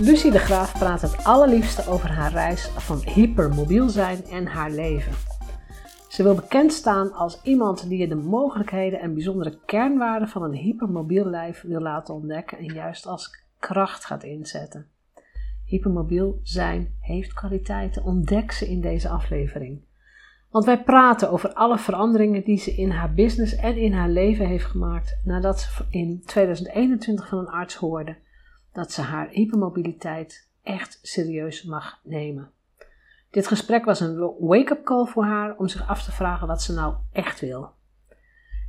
Lucie 0.00 0.30
de 0.30 0.38
Graaf 0.38 0.78
praat 0.78 1.02
het 1.02 1.24
allerliefste 1.24 1.90
over 1.90 2.10
haar 2.10 2.32
reis 2.32 2.68
van 2.68 2.98
hypermobiel 2.98 3.88
zijn 3.88 4.24
en 4.24 4.46
haar 4.46 4.70
leven. 4.70 5.12
Ze 6.08 6.22
wil 6.22 6.34
bekend 6.34 6.72
staan 6.72 7.12
als 7.12 7.40
iemand 7.42 7.88
die 7.88 7.98
je 7.98 8.08
de 8.08 8.14
mogelijkheden 8.14 9.00
en 9.00 9.14
bijzondere 9.14 9.58
kernwaarden 9.66 10.28
van 10.28 10.42
een 10.42 10.54
hypermobiel 10.54 11.24
lijf 11.24 11.62
wil 11.62 11.80
laten 11.80 12.14
ontdekken 12.14 12.58
en 12.58 12.64
juist 12.64 13.06
als 13.06 13.44
kracht 13.58 14.04
gaat 14.04 14.22
inzetten. 14.22 14.86
Hypermobiel 15.64 16.40
zijn 16.42 16.94
heeft 17.00 17.32
kwaliteiten, 17.32 18.04
ontdek 18.04 18.52
ze 18.52 18.68
in 18.68 18.80
deze 18.80 19.08
aflevering. 19.08 19.80
Want 20.50 20.64
wij 20.64 20.82
praten 20.82 21.30
over 21.30 21.52
alle 21.52 21.78
veranderingen 21.78 22.44
die 22.44 22.58
ze 22.58 22.74
in 22.74 22.90
haar 22.90 23.14
business 23.14 23.56
en 23.56 23.76
in 23.76 23.92
haar 23.92 24.10
leven 24.10 24.46
heeft 24.46 24.64
gemaakt 24.64 25.20
nadat 25.24 25.60
ze 25.60 25.84
in 25.90 26.22
2021 26.24 27.28
van 27.28 27.38
een 27.38 27.48
arts 27.48 27.74
hoorde 27.74 28.16
dat 28.78 28.92
ze 28.92 29.00
haar 29.00 29.28
hypermobiliteit 29.28 30.48
echt 30.62 30.98
serieus 31.02 31.64
mag 31.64 32.00
nemen. 32.02 32.50
Dit 33.30 33.46
gesprek 33.46 33.84
was 33.84 34.00
een 34.00 34.34
wake-up 34.38 34.84
call 34.84 35.06
voor 35.06 35.24
haar 35.24 35.56
om 35.56 35.68
zich 35.68 35.88
af 35.88 36.04
te 36.04 36.12
vragen 36.12 36.46
wat 36.46 36.62
ze 36.62 36.72
nou 36.72 36.94
echt 37.12 37.40
wil. 37.40 37.70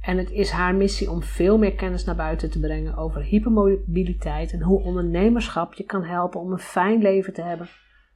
En 0.02 0.18
het 0.18 0.32
is 0.32 0.50
haar 0.50 0.76
missie 0.76 1.12
om 1.12 1.24
veel 1.24 1.58
meer 1.58 1.76
kennis 1.76 2.06
naar 2.06 2.16
buiten 2.16 2.52
te 2.52 2.60
brengen 2.60 2.98
over 2.98 3.22
hypermobiliteit 3.22 4.52
en 4.52 4.62
hoe 4.62 4.84
ondernemerschap 4.84 5.74
je 5.74 5.84
kan 5.84 6.04
helpen 6.04 6.40
om 6.40 6.52
een 6.52 6.60
fijn 6.60 7.02
leven 7.02 7.34
te 7.34 7.42
hebben 7.42 7.70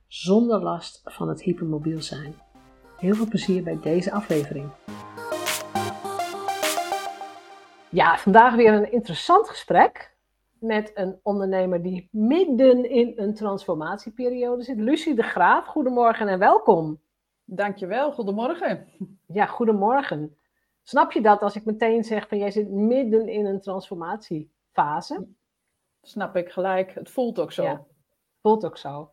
zonder 0.07 0.63
last 0.63 1.01
van 1.05 1.29
het 1.29 1.41
hypermobiel 1.41 2.01
zijn. 2.01 2.35
Heel 2.97 3.15
veel 3.15 3.27
plezier 3.27 3.63
bij 3.63 3.79
deze 3.81 4.11
aflevering. 4.11 4.69
Ja, 7.89 8.17
vandaag 8.17 8.55
weer 8.55 8.73
een 8.73 8.91
interessant 8.91 9.49
gesprek 9.49 10.12
met 10.63 10.91
een 10.93 11.19
ondernemer 11.23 11.81
die 11.81 12.07
midden 12.11 12.89
in 12.89 13.13
een 13.15 13.33
transformatieperiode 13.33 14.63
zit. 14.63 14.77
Lucie 14.77 15.15
de 15.15 15.23
Graaf, 15.23 15.65
goedemorgen 15.65 16.27
en 16.27 16.39
welkom. 16.39 17.01
Dankjewel, 17.45 18.11
goedemorgen. 18.11 18.87
Ja, 19.27 19.45
goedemorgen. 19.45 20.37
Snap 20.83 21.11
je 21.11 21.21
dat 21.21 21.41
als 21.41 21.55
ik 21.55 21.65
meteen 21.65 22.03
zeg 22.03 22.27
van 22.27 22.37
jij 22.37 22.51
zit 22.51 22.69
midden 22.69 23.27
in 23.27 23.45
een 23.45 23.61
transformatiefase? 23.61 25.27
Snap 26.01 26.35
ik 26.35 26.51
gelijk, 26.51 26.93
het 26.93 27.09
voelt 27.09 27.39
ook 27.39 27.51
zo. 27.51 27.63
Ja, 27.63 27.85
voelt 28.41 28.65
ook 28.65 28.77
zo. 28.77 29.11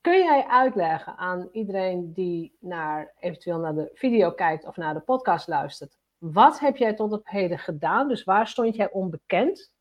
Kun 0.00 0.18
jij 0.18 0.46
uitleggen 0.46 1.16
aan 1.16 1.48
iedereen 1.52 2.12
die 2.12 2.56
naar, 2.60 3.14
eventueel 3.18 3.58
naar 3.58 3.74
de 3.74 3.90
video 3.94 4.30
kijkt 4.30 4.66
of 4.66 4.76
naar 4.76 4.94
de 4.94 5.00
podcast 5.00 5.48
luistert, 5.48 5.98
wat 6.18 6.58
heb 6.58 6.76
jij 6.76 6.94
tot 6.94 7.12
op 7.12 7.28
heden 7.28 7.58
gedaan? 7.58 8.08
Dus 8.08 8.24
waar 8.24 8.46
stond 8.46 8.76
jij 8.76 8.90
onbekend 8.90 9.72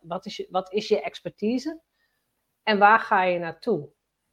wat 0.00 0.26
is, 0.26 0.36
je, 0.36 0.46
wat 0.50 0.72
is 0.72 0.88
je 0.88 1.02
expertise? 1.02 1.80
En 2.62 2.78
waar 2.78 3.00
ga 3.00 3.22
je 3.22 3.38
naartoe? 3.38 3.88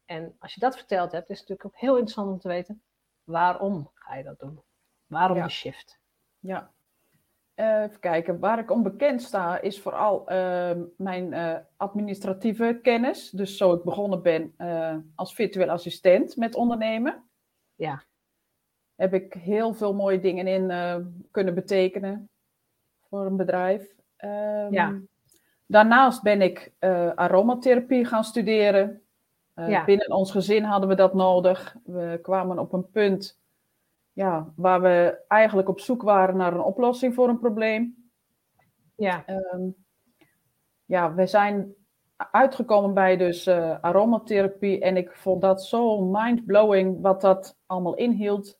En 0.05 0.35
als 0.39 0.53
je 0.53 0.59
dat 0.59 0.77
verteld 0.77 1.11
hebt, 1.11 1.29
is 1.29 1.39
het 1.39 1.49
natuurlijk 1.49 1.75
ook 1.75 1.81
heel 1.81 1.93
interessant 1.93 2.29
om 2.29 2.39
te 2.39 2.47
weten, 2.47 2.83
waarom 3.23 3.91
ga 3.93 4.15
je 4.15 4.23
dat 4.23 4.39
doen? 4.39 4.63
Waarom 5.05 5.41
de 5.41 5.49
shift? 5.49 5.99
Ja. 6.39 6.73
Uh, 7.55 7.81
even 7.81 7.99
kijken, 7.99 8.39
waar 8.39 8.59
ik 8.59 8.71
onbekend 8.71 9.21
sta, 9.21 9.61
is 9.61 9.81
vooral 9.81 10.31
uh, 10.31 10.71
mijn 10.97 11.33
uh, 11.33 11.57
administratieve 11.75 12.79
kennis. 12.81 13.29
Dus 13.29 13.57
zo 13.57 13.73
ik 13.73 13.83
begonnen 13.83 14.21
ben 14.21 14.53
eh, 14.57 14.97
als 15.15 15.33
virtueel 15.33 15.69
assistent 15.69 16.35
met 16.35 16.55
ondernemen. 16.55 17.29
Ja. 17.75 18.03
Heb 18.95 19.13
ik 19.13 19.33
heel 19.33 19.73
veel 19.73 19.93
mooie 19.93 20.19
dingen 20.19 20.47
in 20.47 20.67
kunnen 21.31 21.53
betekenen 21.53 22.29
voor 23.09 23.25
een 23.25 23.37
bedrijf. 23.37 23.95
Um, 24.17 24.73
ja. 24.73 25.01
Daarnaast 25.65 26.21
ben 26.21 26.41
ik 26.41 26.73
uh, 26.79 27.11
aromatherapie 27.15 28.05
gaan 28.05 28.23
studeren. 28.23 29.01
Uh, 29.55 29.85
Binnen 29.85 30.11
ons 30.11 30.31
gezin 30.31 30.63
hadden 30.63 30.89
we 30.89 30.95
dat 30.95 31.13
nodig. 31.13 31.75
We 31.83 32.19
kwamen 32.21 32.59
op 32.59 32.73
een 32.73 32.89
punt 32.89 33.39
ja, 34.13 34.53
waar 34.55 34.81
we 34.81 35.23
eigenlijk 35.27 35.69
op 35.69 35.79
zoek 35.79 36.01
waren 36.01 36.37
naar 36.37 36.53
een 36.53 36.61
oplossing 36.61 37.13
voor 37.13 37.29
een 37.29 37.39
probleem. 37.39 38.11
Ja, 38.95 39.23
um, 39.53 39.75
ja 40.85 41.13
we 41.13 41.27
zijn 41.27 41.73
uitgekomen 42.31 42.93
bij 42.93 43.17
dus 43.17 43.47
uh, 43.47 43.79
aromatherapie 43.81 44.79
en 44.81 44.97
ik 44.97 45.11
vond 45.15 45.41
dat 45.41 45.63
zo 45.63 46.01
mindblowing 46.01 47.01
wat 47.01 47.21
dat 47.21 47.57
allemaal 47.65 47.95
inhield. 47.95 48.59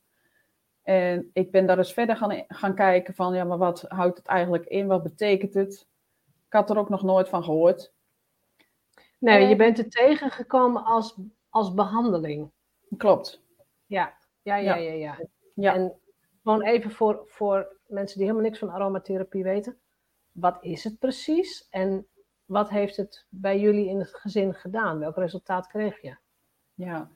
En 0.81 1.29
ik 1.33 1.51
ben 1.51 1.65
daar 1.65 1.77
eens 1.77 1.93
verder 1.93 2.15
gaan, 2.15 2.43
gaan 2.47 2.75
kijken 2.75 3.13
van, 3.13 3.33
ja, 3.33 3.43
maar 3.43 3.57
wat 3.57 3.85
houdt 3.87 4.17
het 4.17 4.27
eigenlijk 4.27 4.65
in? 4.65 4.87
Wat 4.87 5.03
betekent 5.03 5.53
het? 5.53 5.87
Had 6.55 6.69
er 6.69 6.77
ook 6.77 6.89
nog 6.89 7.03
nooit 7.03 7.29
van 7.29 7.43
gehoord. 7.43 7.93
Nee, 9.19 9.47
je 9.47 9.55
bent 9.55 9.77
er 9.77 9.89
tegengekomen 9.89 10.83
als, 10.83 11.17
als 11.49 11.73
behandeling. 11.73 12.51
Klopt. 12.97 13.43
Ja, 13.85 14.17
ja, 14.41 14.55
ja, 14.55 14.75
ja. 14.75 14.93
ja, 14.93 15.17
ja. 15.53 15.73
En 15.73 15.99
gewoon 16.43 16.61
even 16.61 16.91
voor, 16.91 17.21
voor 17.25 17.79
mensen 17.87 18.17
die 18.17 18.27
helemaal 18.27 18.47
niks 18.47 18.59
van 18.59 18.69
aromatherapie 18.69 19.43
weten. 19.43 19.79
Wat 20.31 20.57
is 20.61 20.83
het 20.83 20.99
precies? 20.99 21.67
En 21.69 22.07
wat 22.45 22.69
heeft 22.69 22.97
het 22.97 23.25
bij 23.29 23.59
jullie 23.59 23.87
in 23.87 23.99
het 23.99 24.15
gezin 24.15 24.53
gedaan? 24.53 24.99
Welk 24.99 25.15
resultaat 25.15 25.67
kreeg 25.67 26.01
je? 26.01 26.17
Ja, 26.73 27.11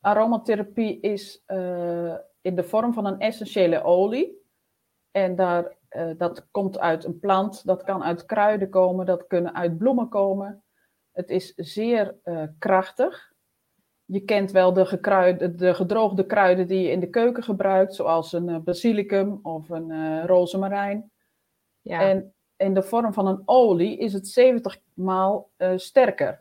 aromatherapie 0.00 1.00
is 1.00 1.42
uh, 1.46 2.16
in 2.40 2.54
de 2.54 2.64
vorm 2.64 2.92
van 2.92 3.06
een 3.06 3.20
essentiële 3.20 3.82
olie. 3.82 4.40
En 5.10 5.36
daar 5.36 5.76
uh, 5.96 6.10
dat 6.16 6.46
komt 6.50 6.78
uit 6.78 7.04
een 7.04 7.18
plant, 7.18 7.66
dat 7.66 7.82
kan 7.82 8.02
uit 8.02 8.26
kruiden 8.26 8.68
komen, 8.68 9.06
dat 9.06 9.26
kunnen 9.26 9.54
uit 9.54 9.78
bloemen 9.78 10.08
komen. 10.08 10.62
Het 11.12 11.30
is 11.30 11.54
zeer 11.56 12.16
uh, 12.24 12.42
krachtig. 12.58 13.32
Je 14.04 14.20
kent 14.20 14.50
wel 14.50 14.72
de, 14.72 15.52
de 15.56 15.74
gedroogde 15.74 16.26
kruiden 16.26 16.66
die 16.66 16.82
je 16.82 16.90
in 16.90 17.00
de 17.00 17.10
keuken 17.10 17.42
gebruikt, 17.42 17.94
zoals 17.94 18.32
een 18.32 18.48
uh, 18.48 18.58
basilicum 18.58 19.38
of 19.42 19.68
een 19.68 20.26
rozemarijn. 20.26 21.10
Ja. 21.80 22.00
En 22.00 22.34
in 22.56 22.74
de 22.74 22.82
vorm 22.82 23.12
van 23.12 23.26
een 23.26 23.42
olie 23.44 23.98
is 23.98 24.12
het 24.12 24.28
70 24.28 24.80
maal 24.94 25.50
sterker. 25.76 26.40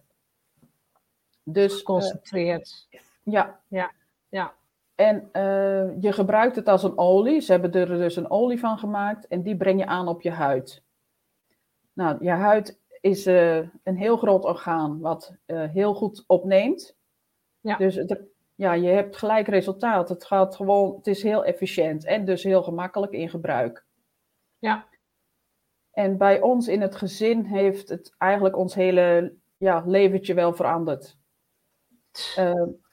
Dus, 1.44 1.78
Geconcentreerd. 1.78 2.88
ja. 3.23 3.59
ja. 3.68 3.91
Ja. 4.31 4.53
En 5.01 5.29
uh, 5.34 6.01
je 6.01 6.12
gebruikt 6.12 6.56
het 6.56 6.67
als 6.67 6.84
een 6.84 6.97
olie. 6.97 7.39
Ze 7.39 7.51
hebben 7.51 7.72
er 7.72 7.88
dus 7.88 8.16
een 8.16 8.29
olie 8.29 8.59
van 8.59 8.77
gemaakt 8.77 9.27
en 9.27 9.42
die 9.42 9.57
breng 9.57 9.80
je 9.80 9.86
aan 9.86 10.07
op 10.07 10.21
je 10.21 10.31
huid. 10.31 10.83
Nou, 11.94 12.18
je 12.24 12.30
huid 12.30 12.80
is 13.00 13.27
uh, 13.27 13.57
een 13.83 13.98
heel 13.98 14.18
groot 14.18 14.45
orgaan 14.45 15.00
wat 15.00 15.36
uh, 15.48 15.69
heel 15.69 15.94
goed 15.94 16.24
opneemt. 16.27 16.98
Ja. 17.59 17.77
Dus 17.77 17.95
het, 17.95 18.21
ja, 18.56 18.74
je 18.74 18.88
hebt 18.88 19.18
gelijk 19.18 19.48
resultaat. 19.48 20.09
Het 20.09 20.25
gaat 20.25 20.56
gewoon, 20.56 20.95
het 20.95 21.07
is 21.07 21.24
heel 21.24 21.45
efficiënt 21.45 22.06
en 22.06 22.25
dus 22.25 22.44
heel 22.44 22.63
gemakkelijk 22.63 23.12
in 23.12 23.30
gebruik. 23.30 23.86
Ja. 24.59 24.88
En 25.92 26.18
bij 26.18 26.42
ons 26.42 26.68
in 26.68 26.81
het 26.81 26.95
gezin 26.95 27.45
heeft 27.45 27.89
het 27.89 28.15
eigenlijk 28.18 28.57
ons 28.57 28.75
hele 28.75 29.36
ja, 29.57 29.83
leventje 29.86 30.33
wel 30.33 30.54
veranderd. 30.54 31.18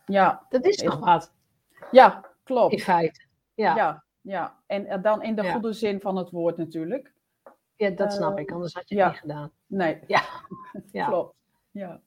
ja. 0.06 0.46
Dat 0.48 0.64
is 0.64 0.76
toch 0.76 0.98
wat? 0.98 1.36
Ja, 1.90 2.30
klopt. 2.44 2.72
In 2.72 2.80
feite. 2.80 3.20
Ja. 3.54 3.76
ja, 3.76 4.04
ja. 4.20 4.58
En 4.66 4.86
eh, 4.86 5.02
dan 5.02 5.22
in 5.22 5.34
de 5.34 5.50
goede 5.50 5.72
zin 5.72 6.00
van 6.00 6.16
het 6.16 6.30
woord 6.30 6.56
natuurlijk. 6.56 7.12
Ja, 7.76 7.90
dat 7.90 8.12
snap 8.12 8.36
uh, 8.36 8.42
ik, 8.42 8.50
anders 8.50 8.74
had 8.74 8.88
je 8.88 8.96
het 9.00 9.10
niet 9.10 9.20
gedaan. 9.20 9.52
Nee. 9.66 9.98
Ja, 10.06 10.22
ja. 10.92 11.06
klopt. 11.06 11.34
Ja. 11.70 12.00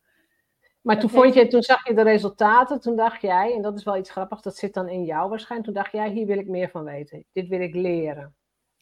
Maar 0.81 0.99
toen, 0.99 1.09
vond 1.09 1.33
je, 1.33 1.47
toen 1.47 1.61
zag 1.61 1.87
je 1.87 1.93
de 1.93 2.01
resultaten, 2.01 2.79
toen 2.79 2.95
dacht 2.95 3.21
jij, 3.21 3.53
en 3.55 3.61
dat 3.61 3.77
is 3.77 3.83
wel 3.83 3.97
iets 3.97 4.09
grappigs, 4.09 4.41
dat 4.41 4.55
zit 4.55 4.73
dan 4.73 4.89
in 4.89 5.03
jou 5.03 5.29
waarschijnlijk, 5.29 5.73
toen 5.73 5.83
dacht 5.83 5.91
jij, 5.91 6.09
hier 6.09 6.25
wil 6.25 6.37
ik 6.37 6.47
meer 6.47 6.69
van 6.69 6.83
weten. 6.83 7.25
Dit 7.31 7.47
wil 7.47 7.61
ik 7.61 7.75
leren. 7.75 8.35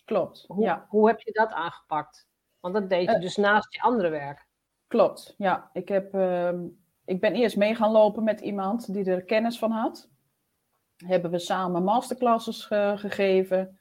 Klopt, 0.06 0.46
Hoe, 0.48 0.64
ja. 0.64 0.86
hoe 0.90 1.08
heb 1.08 1.20
je 1.20 1.32
dat 1.32 1.52
aangepakt? 1.52 2.28
Want 2.60 2.74
dat 2.74 2.90
deed 2.90 3.10
je 3.10 3.16
Eh. 3.16 3.22
dus 3.22 3.36
naast 3.36 3.74
je 3.74 3.82
andere 3.82 4.10
werk. 4.10 4.48
Klopt, 4.88 5.36
ja. 5.38 5.70
Ik, 5.74 5.88
heb, 5.88 6.14
ehm, 6.14 6.66
ik 7.06 7.20
ben 7.20 7.34
eerst 7.34 7.58
mee 7.58 7.76
gaan 7.76 7.92
lopen 7.92 8.24
met 8.24 8.40
iemand 8.40 8.94
die 8.94 9.06
er 9.06 9.24
kennis 9.24 9.60
van 9.60 9.72
had. 9.72 10.09
Hebben 11.06 11.32
we 11.32 11.40
samen 11.40 11.84
masterclasses 11.84 12.66
ge- 12.66 12.94
gegeven. 12.98 13.80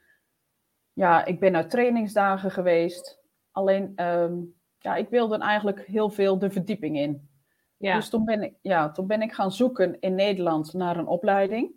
Ja, 0.92 1.24
ik 1.24 1.40
ben 1.40 1.52
naar 1.52 1.68
trainingsdagen 1.68 2.50
geweest. 2.50 3.20
Alleen, 3.50 3.92
ehm, 3.96 4.36
ja, 4.78 4.94
ik 4.96 5.08
wilde 5.08 5.38
eigenlijk 5.38 5.86
heel 5.86 6.10
veel 6.10 6.38
de 6.38 6.50
verdieping 6.50 6.96
in. 6.98 7.30
Ja, 7.76 7.94
Dus 7.94 8.08
toen 8.08 8.24
ben, 8.24 8.42
ik, 8.42 8.54
ja, 8.62 8.90
toen 8.90 9.06
ben 9.06 9.22
ik 9.22 9.32
gaan 9.32 9.52
zoeken 9.52 10.00
in 10.00 10.14
Nederland 10.14 10.72
naar 10.72 10.96
een 10.96 11.06
opleiding. 11.06 11.72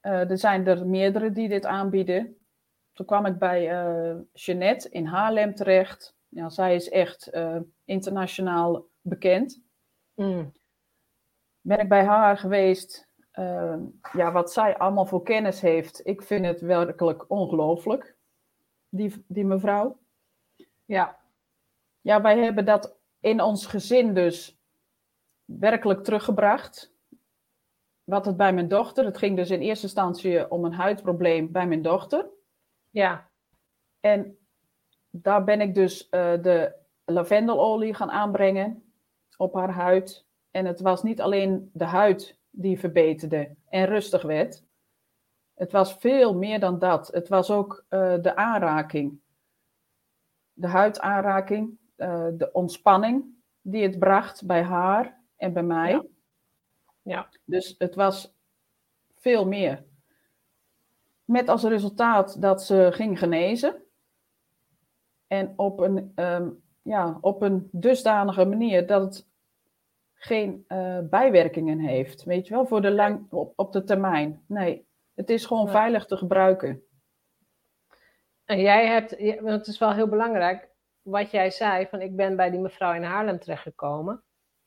Eh, 0.00 0.30
er 0.30 0.38
zijn 0.38 0.66
er 0.66 0.86
meerdere 0.86 1.30
die 1.32 1.48
dit 1.48 1.66
aanbieden. 1.66 2.36
Toen 2.92 3.06
kwam 3.06 3.26
ik 3.26 3.38
bij 3.38 3.70
eh 3.70 4.16
Jeannette 4.32 4.88
in 4.88 5.04
Haarlem 5.06 5.54
terecht. 5.54 6.16
Ja, 6.28 6.48
zij 6.48 6.74
is 6.74 6.88
echt 6.88 7.26
eh, 7.26 7.60
internationaal 7.84 8.86
bekend. 9.00 9.62
Mm, 10.14 10.52
Ben 11.60 11.78
ik 11.78 11.88
bij 11.88 12.04
haar 12.04 12.38
geweest. 12.38 13.08
Eh, 13.30 13.76
ja, 14.12 14.32
wat 14.32 14.52
zij 14.52 14.78
allemaal 14.78 15.06
voor 15.06 15.22
kennis 15.22 15.60
heeft, 15.60 16.06
ik 16.06 16.22
vind 16.22 16.46
het 16.46 16.60
werkelijk 16.60 17.30
ongelooflijk. 17.30 18.16
Die, 18.88 19.24
die 19.26 19.44
mevrouw. 19.44 19.98
ja, 20.84 21.18
Ja, 22.00 22.20
wij 22.20 22.38
hebben 22.38 22.64
dat 22.64 22.96
in 23.20 23.42
ons 23.42 23.66
gezin 23.66 24.14
dus 24.14 24.58
werkelijk 25.44 26.04
teruggebracht. 26.04 26.94
Wat 28.04 28.26
het 28.26 28.36
bij 28.36 28.52
mijn 28.52 28.68
dochter, 28.68 29.04
het 29.04 29.18
ging 29.18 29.36
dus 29.36 29.50
in 29.50 29.60
eerste 29.60 29.84
instantie 29.84 30.50
om 30.50 30.64
een 30.64 30.72
huidprobleem 30.72 31.52
bij 31.52 31.66
mijn 31.66 31.82
dochter. 31.82 32.26
ja, 32.90 33.30
En 34.00 34.38
daar 35.10 35.44
ben 35.44 35.60
ik 35.60 35.74
dus 35.74 36.08
eh, 36.08 36.42
de 36.42 36.74
lavendelolie 37.04 37.94
gaan 37.94 38.10
aanbrengen 38.10 38.92
op 39.36 39.54
haar 39.54 39.70
huid. 39.70 40.26
En 40.50 40.66
het 40.66 40.80
was 40.80 41.02
niet 41.02 41.20
alleen 41.20 41.70
de 41.72 41.84
huid 41.84 42.39
die 42.60 42.78
verbeterde 42.78 43.54
en 43.68 43.86
rustig 43.86 44.22
werd. 44.22 44.64
Het 45.54 45.72
was 45.72 45.94
veel 45.94 46.34
meer 46.34 46.60
dan 46.60 46.78
dat. 46.78 47.08
Het 47.08 47.28
was 47.28 47.50
ook 47.50 47.84
eh, 47.88 48.14
de 48.20 48.36
aanraking. 48.36 49.20
De 50.52 50.66
huidaanraking, 50.66 51.78
eh, 51.96 52.26
de 52.32 52.52
ontspanning 52.52 53.24
die 53.62 53.82
het 53.82 53.98
bracht 53.98 54.46
bij 54.46 54.62
haar 54.62 55.20
en 55.36 55.52
bij 55.52 55.62
mij. 55.62 55.90
Ja. 55.90 56.04
Ja. 57.02 57.28
Dus 57.44 57.74
het 57.78 57.94
was 57.94 58.34
veel 59.16 59.46
meer. 59.46 59.84
Met 61.24 61.48
als 61.48 61.62
resultaat 61.62 62.42
dat 62.42 62.62
ze 62.62 62.88
ging 62.92 63.18
genezen. 63.18 63.82
En 65.26 65.52
op 65.56 65.80
een, 65.80 66.12
ehm, 66.14 66.48
ja, 66.82 67.18
op 67.20 67.42
een 67.42 67.68
dusdanige 67.72 68.44
manier 68.44 68.86
dat 68.86 69.02
het 69.02 69.29
geen 70.22 70.64
eh, 70.66 70.98
bijwerkingen 71.02 71.78
heeft. 71.78 72.22
Weet 72.24 72.46
je 72.46 72.54
wel, 72.54 72.66
voor 72.66 72.82
de 72.82 72.90
lang, 72.90 73.32
op, 73.32 73.52
op 73.56 73.72
de 73.72 73.84
termijn. 73.84 74.44
Nee, 74.46 74.86
het 75.14 75.30
is 75.30 75.46
gewoon 75.46 75.68
veilig 75.68 76.06
te 76.06 76.16
gebruiken. 76.16 76.82
En 78.44 78.60
jij 78.60 78.86
hebt, 78.86 79.40
want 79.40 79.50
het 79.50 79.66
is 79.66 79.78
wel 79.78 79.92
heel 79.92 80.08
belangrijk, 80.08 80.70
wat 81.02 81.30
jij 81.30 81.50
zei, 81.50 81.86
van 81.86 82.00
ik 82.00 82.16
ben 82.16 82.36
bij 82.36 82.50
die 82.50 82.60
mevrouw 82.60 82.94
in 82.94 83.02
Haarlem 83.02 83.38
terechtgekomen, 83.38 84.24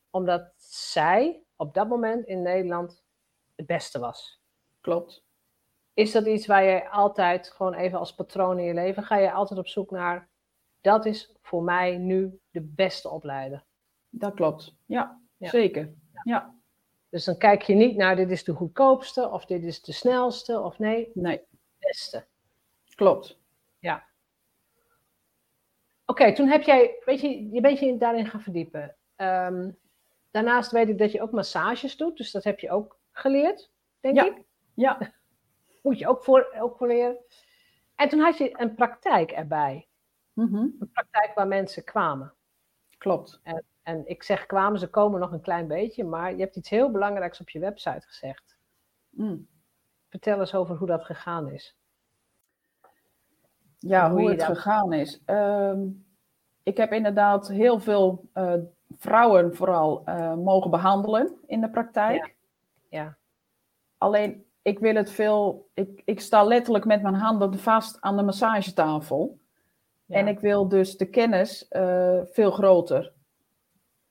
omdat 0.09 0.53
zij 0.57 1.43
op 1.55 1.73
dat 1.73 1.87
moment 1.87 2.25
in 2.25 2.41
Nederland 2.41 3.03
het 3.55 3.65
beste 3.65 3.99
was. 3.99 4.41
Klopt. 4.81 5.23
Is 5.93 6.11
dat 6.11 6.25
iets 6.25 6.45
waar 6.45 6.63
je 6.63 6.89
altijd, 6.89 7.51
gewoon 7.51 7.73
even 7.73 7.99
als 7.99 8.15
patroon 8.15 8.59
in 8.59 8.65
je 8.65 8.73
leven, 8.73 9.03
ga 9.03 9.17
je 9.17 9.31
altijd 9.31 9.59
op 9.59 9.67
zoek 9.67 9.91
naar, 9.91 10.29
dat 10.81 11.05
is 11.05 11.35
voor 11.41 11.63
mij 11.63 11.97
nu 11.97 12.39
de 12.49 12.61
beste 12.61 13.09
opleider. 13.09 13.65
Dat 14.09 14.33
klopt. 14.33 14.75
Ja, 14.85 15.22
Ja. 15.43 15.49
zeker. 15.49 15.93
Ja, 16.23 16.55
Dus 17.09 17.23
dan 17.25 17.37
kijk 17.37 17.61
je 17.61 17.73
niet 17.73 17.95
naar, 17.95 18.15
dit 18.15 18.31
is 18.31 18.43
de 18.43 18.53
goedkoopste, 18.53 19.29
of 19.29 19.45
dit 19.45 19.63
is 19.63 19.81
de 19.81 19.91
snelste, 19.91 20.59
of 20.59 20.79
nee, 20.79 21.11
nee, 21.13 21.37
de 21.49 21.57
beste. 21.79 22.25
klopt. 22.95 23.41
Oké, 26.05 26.33
toen 26.33 26.47
heb 26.47 26.61
jij, 26.63 27.01
weet 27.05 27.21
je, 27.21 27.49
je 27.51 27.61
bent 27.61 27.79
je 27.79 27.97
daarin 27.97 28.25
gaan 28.27 28.41
verdiepen. 28.41 28.95
Ehm, 29.15 29.71
daarnaast 30.31 30.71
weet 30.71 30.89
ik 30.89 30.97
dat 30.97 31.11
je 31.11 31.21
ook 31.21 31.31
massages 31.31 31.97
doet, 31.97 32.17
dus 32.17 32.31
dat 32.31 32.43
heb 32.43 32.59
je 32.59 32.71
ook 32.71 32.99
geleerd, 33.11 33.71
denk 33.99 34.15
Ja. 34.15 34.25
ik. 34.25 34.43
Ja, 34.73 35.13
Moet 35.83 35.99
je 35.99 36.07
ook 36.07 36.23
voor, 36.23 36.53
ook 36.59 36.77
voor 36.77 36.87
leren. 36.87 37.17
En 37.95 38.09
toen 38.09 38.19
had 38.19 38.37
je 38.37 38.59
een 38.61 38.75
praktijk 38.75 39.31
erbij. 39.31 39.87
mhm, 40.33 40.55
Een 40.55 40.89
praktijk 40.93 41.33
waar 41.35 41.47
mensen 41.47 41.83
kwamen. 41.83 42.33
klopt. 42.97 43.39
En 43.43 43.63
ik 43.83 44.23
zeg 44.23 44.45
kwamen, 44.45 44.79
ze 44.79 44.87
komen 44.89 45.19
nog 45.19 45.31
een 45.31 45.41
klein 45.41 45.67
beetje, 45.67 46.03
maar 46.03 46.31
je 46.31 46.41
hebt 46.41 46.55
iets 46.55 46.69
heel 46.69 46.91
belangrijks 46.91 47.39
op 47.41 47.49
je 47.49 47.59
website 47.59 48.01
gezegd. 48.07 48.55
Mm. 49.09 49.47
Vertel 50.09 50.39
eens 50.39 50.55
over 50.55 50.75
hoe 50.75 50.87
dat 50.87 51.05
gegaan 51.05 51.49
is. 51.49 51.77
Ja, 53.79 54.11
Hoe 54.11 54.29
het 54.29 54.39
dat- 54.39 54.47
gegaan 54.47 54.93
is. 54.93 55.21
Ehm, 55.25 55.79
ik 56.63 56.77
heb 56.77 56.91
inderdaad 56.91 57.47
heel 57.47 57.79
veel 57.79 58.29
eh, 58.33 58.53
vrouwen 58.97 59.55
vooral 59.55 60.01
eh, 60.05 60.33
mogen 60.33 60.69
behandelen 60.71 61.33
in 61.47 61.61
de 61.61 61.69
praktijk. 61.69 62.35
Ja. 62.89 63.17
Alleen, 63.97 64.45
ik 64.61 64.79
wil 64.79 64.95
het 64.95 65.11
veel... 65.11 65.69
Ik, 65.73 66.01
ik 66.05 66.19
sta 66.19 66.43
letterlijk 66.43 66.85
met 66.85 67.01
mijn 67.01 67.13
handen 67.15 67.59
vast 67.59 68.01
aan 68.01 68.17
de 68.17 68.23
massagetafel. 68.23 69.39
Ja. 70.05 70.15
En 70.17 70.27
ik 70.27 70.39
wil 70.39 70.67
dus 70.67 70.97
de 70.97 71.05
kennis 71.05 71.67
eh, 71.67 72.19
veel 72.25 72.51
groter. 72.51 73.12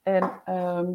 En 0.03 0.41
ehm, 0.45 0.93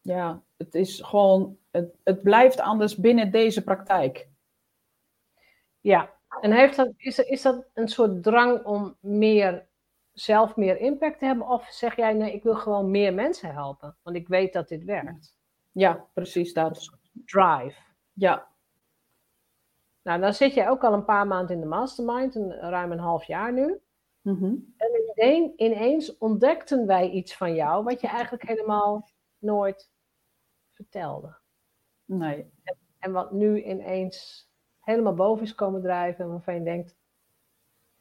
ja, 0.00 0.42
het 0.56 0.74
is 0.74 1.00
gewoon... 1.00 1.58
Het, 1.70 1.94
het 2.04 2.22
blijft 2.22 2.60
anders 2.60 2.96
binnen 2.96 3.30
deze 3.30 3.64
praktijk. 3.64 4.28
Ja, 5.80 6.14
en 6.40 6.52
heeft 6.52 6.76
dat, 6.76 6.92
is, 6.96 7.18
is 7.18 7.42
dat 7.42 7.66
een 7.74 7.88
soort 7.88 8.22
drang 8.22 8.64
om 8.64 8.96
meer, 9.00 9.66
zelf 10.12 10.56
meer 10.56 10.78
impact 10.78 11.18
te 11.18 11.24
hebben? 11.24 11.48
Of 11.48 11.66
zeg 11.70 11.96
jij, 11.96 12.12
nee, 12.12 12.32
ik 12.32 12.42
wil 12.42 12.54
gewoon 12.54 12.90
meer 12.90 13.14
mensen 13.14 13.52
helpen, 13.52 13.96
want 14.02 14.16
ik 14.16 14.28
weet 14.28 14.52
dat 14.52 14.68
dit 14.68 14.84
werkt? 14.84 15.36
Ja, 15.72 16.06
precies 16.14 16.52
dat. 16.52 16.98
Drive. 17.24 17.80
Ja, 18.12 18.48
Nou, 20.02 20.20
dan 20.20 20.34
zit 20.34 20.54
jij 20.54 20.68
ook 20.68 20.84
al 20.84 20.92
een 20.92 21.04
paar 21.04 21.26
maanden 21.26 21.54
in 21.54 21.60
de 21.60 21.66
mastermind, 21.66 22.34
een, 22.34 22.52
ruim 22.52 22.92
een 22.92 22.98
half 22.98 23.24
jaar 23.24 23.52
nu. 23.52 23.80
Mhm. 24.34 24.54
En 24.76 25.12
ineens, 25.14 25.52
ineens 25.56 26.18
ontdekten 26.18 26.86
wij 26.86 27.10
iets 27.10 27.36
van 27.36 27.54
jou 27.54 27.84
wat 27.84 28.00
je 28.00 28.06
eigenlijk 28.06 28.48
helemaal 28.48 29.08
nooit 29.38 29.90
vertelde. 30.72 31.36
nee. 32.04 32.52
En 32.98 33.12
wat 33.12 33.32
nu 33.32 33.62
ineens 33.62 34.48
helemaal 34.80 35.14
boven 35.14 35.44
is 35.44 35.54
komen 35.54 35.82
drijven, 35.82 36.28
waarvan 36.28 36.54
je 36.54 36.62
denkt, 36.62 36.96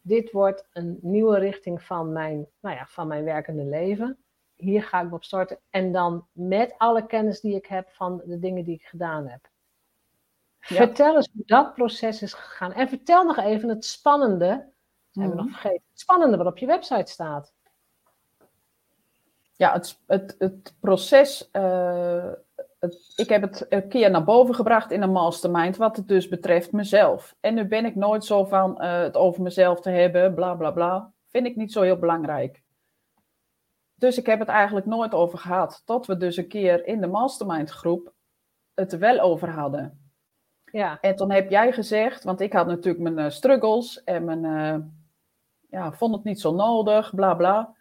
dit 0.01 0.31
wordt 0.31 0.67
een 0.71 0.99
nieuwe 1.01 1.39
richting 1.39 1.83
van 1.83 2.11
mijn, 2.11 2.47
nou 2.59 2.75
ja, 2.75 2.85
van 2.85 3.07
mijn 3.07 3.23
werkende 3.23 3.63
leven. 3.63 4.17
Hier 4.55 4.83
ga 4.83 5.01
ik 5.01 5.13
op 5.13 5.23
starten. 5.23 5.59
En 5.69 5.91
dan 5.91 6.27
met 6.31 6.73
alle 6.77 7.05
kennis 7.05 7.39
die 7.39 7.55
ik 7.55 7.65
heb 7.65 7.89
van 7.89 8.21
de 8.25 8.39
dingen 8.39 8.63
die 8.63 8.75
ik 8.75 8.85
gedaan 8.85 9.27
heb. 9.27 9.49
Ja. 10.59 10.75
Vertel 10.75 11.15
eens 11.15 11.29
hoe 11.33 11.45
dat 11.45 11.73
proces 11.73 12.21
is 12.21 12.33
gegaan. 12.33 12.73
En 12.73 12.89
vertel 12.89 13.23
nog 13.23 13.37
even 13.37 13.69
het 13.69 13.85
spannende, 13.85 14.73
hebben 15.21 15.35
we 15.37 15.41
Mhm. 15.43 15.51
nog 15.51 15.61
vergeten, 15.61 15.85
het 15.91 15.99
spannende 15.99 16.37
wat 16.37 16.47
op 16.47 16.57
je 16.57 16.65
website 16.65 17.11
staat. 17.11 17.53
Ja, 19.57 19.73
het, 19.73 19.99
het, 20.07 20.35
het 20.39 20.73
proces. 20.79 21.49
eh, 21.51 22.31
het, 22.79 23.13
ik 23.15 23.29
heb 23.29 23.41
het 23.41 23.65
een 23.69 23.87
keer 23.87 24.11
naar 24.11 24.23
boven 24.23 24.55
gebracht 24.55 24.91
in 24.91 25.01
een 25.01 25.11
mastermind, 25.11 25.77
wat 25.77 25.95
het 25.95 26.07
dus 26.07 26.27
betreft 26.27 26.71
mezelf. 26.71 27.35
En 27.39 27.53
nu 27.53 27.65
ben 27.67 27.85
ik 27.85 27.95
nooit 27.95 28.25
zo 28.25 28.45
van 28.45 28.79
eh, 28.79 28.99
het 28.99 29.15
over 29.15 29.41
mezelf 29.41 29.81
te 29.81 29.89
hebben, 29.89 30.33
bla 30.33 30.53
bla 30.55 30.71
bla. 30.71 31.11
Vind 31.27 31.45
ik 31.47 31.55
niet 31.55 31.71
zo 31.71 31.81
heel 31.81 31.97
belangrijk. 31.99 32.63
Dus 33.95 34.17
ik 34.17 34.25
heb 34.25 34.39
het 34.39 34.47
eigenlijk 34.47 34.85
nooit 34.85 35.13
over 35.13 35.37
gehad. 35.37 35.81
Tot 35.85 36.05
we 36.05 36.17
dus 36.17 36.37
een 36.37 36.47
keer 36.47 36.85
in 36.85 37.01
de 37.01 37.07
mastermind 37.07 37.69
groep 37.69 38.13
het 38.73 38.91
er 38.93 38.99
wel 38.99 39.19
over 39.19 39.49
hadden. 39.49 40.09
Ja, 40.71 40.97
En 41.01 41.15
toen 41.15 41.31
heb 41.31 41.49
jij 41.49 41.71
gezegd, 41.71 42.23
want 42.23 42.41
ik 42.41 42.53
had 42.53 42.67
natuurlijk 42.67 43.03
mijn 43.03 43.19
eh, 43.19 43.29
struggles 43.31 44.03
en 44.03 44.23
mijn, 44.25 44.45
ja, 45.75 45.91
vond 45.93 46.15
het 46.15 46.23
niet 46.23 46.39
zo 46.39 46.53
nodig, 46.55 47.15
bla 47.15 47.33
bla. 47.33 47.75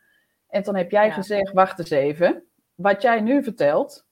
En 0.48 0.62
toen 0.62 0.76
heb 0.76 0.90
jij 0.90 1.06
Ja. 1.06 1.12
gezegd, 1.12 1.52
wacht 1.52 1.78
eens 1.78 1.90
even, 1.90 2.44
wat 2.74 3.02
jij 3.02 3.20
nu 3.20 3.42
vertelt, 3.42 4.06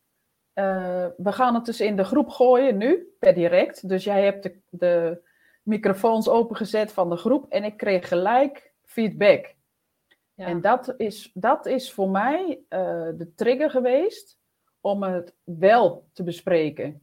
eh, 0.53 1.07
we 1.17 1.33
gaan 1.33 1.55
het 1.55 1.65
dus 1.65 1.81
in 1.81 1.97
de 1.97 2.05
groep 2.05 2.29
gooien 2.29 2.77
nu, 2.77 3.15
per 3.19 3.35
direct. 3.35 3.89
Dus 3.89 4.05
jij 4.05 4.25
hebt 4.25 4.43
de, 4.43 4.61
de 4.71 5.23
microfoons 5.62 6.29
opengezet 6.29 6.93
van 6.93 7.11
de 7.11 7.17
groep 7.17 7.51
en 7.53 7.65
ik 7.65 7.77
kreeg 7.77 8.09
gelijk 8.09 8.73
feedback. 8.85 9.55
ja. 10.35 10.47
En 10.47 10.61
dat 10.61 10.95
is, 10.97 11.31
dat 11.35 11.67
is 11.67 11.93
voor 11.93 12.09
mij 12.11 12.61
eh, 12.69 13.09
de 13.15 13.33
trigger 13.37 13.71
geweest 13.71 14.39
om 14.81 15.03
het 15.03 15.35
wel 15.45 16.05
te 16.12 16.23
bespreken 16.23 17.03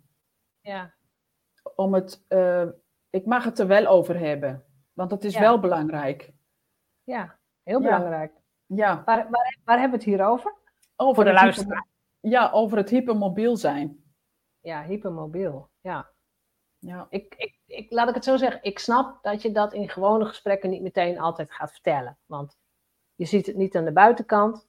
ja. 0.61 0.93
om 1.75 1.93
het, 1.93 2.23
eh, 2.27 2.65
ik 3.09 3.25
mag 3.25 3.43
het 3.43 3.59
er 3.59 3.67
wel 3.67 3.85
over 3.87 4.19
hebben. 4.19 4.63
Want 4.93 5.11
het 5.11 5.23
is 5.23 5.33
Ja. 5.33 5.39
wel 5.39 5.59
belangrijk. 5.59 6.31
Ja, 7.09 7.39
heel 7.63 7.81
belangrijk. 7.81 8.33
Ja, 8.65 9.03
Waar, 9.05 9.29
waar, 9.29 9.57
waar 9.63 9.79
hebben 9.79 9.99
we 9.99 10.05
het 10.05 10.15
hier 10.15 10.25
over? 10.25 10.55
over 10.95 11.15
Voor 11.15 11.23
de 11.23 11.33
luisteraar. 11.33 11.87
Ja, 12.19 12.51
over 12.51 12.77
het 12.77 12.89
hypermobiel 12.89 13.57
zijn. 13.57 14.03
Ja, 14.59 14.83
hypermobiel. 14.83 15.69
Ja. 15.81 16.09
Ja, 16.77 17.07
Ik, 17.09 17.35
ik, 17.35 17.59
ik, 17.65 17.91
laat 17.91 18.09
ik 18.09 18.15
het 18.15 18.23
zo 18.23 18.37
zeggen. 18.37 18.63
Ik 18.63 18.79
snap 18.79 19.23
dat 19.23 19.41
je 19.41 19.51
dat 19.51 19.73
in 19.73 19.89
gewone 19.89 20.25
gesprekken 20.25 20.69
niet 20.69 20.81
meteen 20.81 21.19
altijd 21.19 21.51
gaat 21.51 21.71
vertellen. 21.71 22.17
Want 22.25 22.57
je 23.15 23.25
ziet 23.25 23.45
het 23.45 23.55
niet 23.55 23.75
aan 23.75 23.85
de 23.85 23.91
buitenkant. 23.91 24.67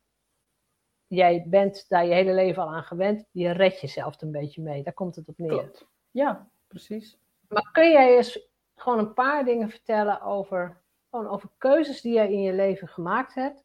Jij 1.07 1.45
bent 1.47 1.89
daar 1.89 2.07
je 2.07 2.15
hele 2.15 2.33
leven 2.33 2.63
al 2.63 2.75
aan 2.75 2.85
gewend. 2.85 3.27
Je 3.31 3.51
redt 3.51 3.81
jezelf 3.81 4.15
er 4.21 4.27
een 4.27 4.33
beetje 4.33 4.63
mee. 4.63 4.83
Daar 4.83 4.93
komt 4.93 5.17
het 5.17 5.29
op 5.29 5.39
neer. 5.39 5.49
klopt. 5.49 5.87
Ja, 6.11 6.51
precies. 6.67 7.19
Maar 7.49 7.71
kun 7.73 7.91
jij 7.91 8.17
eens 8.17 8.49
gewoon 8.75 8.99
een 8.99 9.15
paar 9.15 9.45
dingen 9.45 9.71
vertellen 9.71 10.21
over, 10.21 10.83
gewoon 11.11 11.29
over 11.29 11.49
keuzes 11.59 12.01
die 12.01 12.13
jij 12.13 12.33
in 12.33 12.43
je 12.43 12.53
leven 12.53 12.89
gemaakt 12.89 13.35
hebt, 13.35 13.65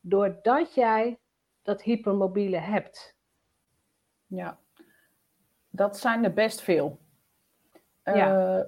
doordat 0.00 0.74
jij 0.74 1.18
dat 1.62 1.82
hypermobiele 1.82 2.56
hebt? 2.56 3.16
Ja, 4.26 4.58
dat 5.68 5.98
zijn 5.98 6.24
er 6.24 6.32
best 6.32 6.60
veel. 6.60 6.98
Ja. 8.02 8.58
Eh, 8.58 8.64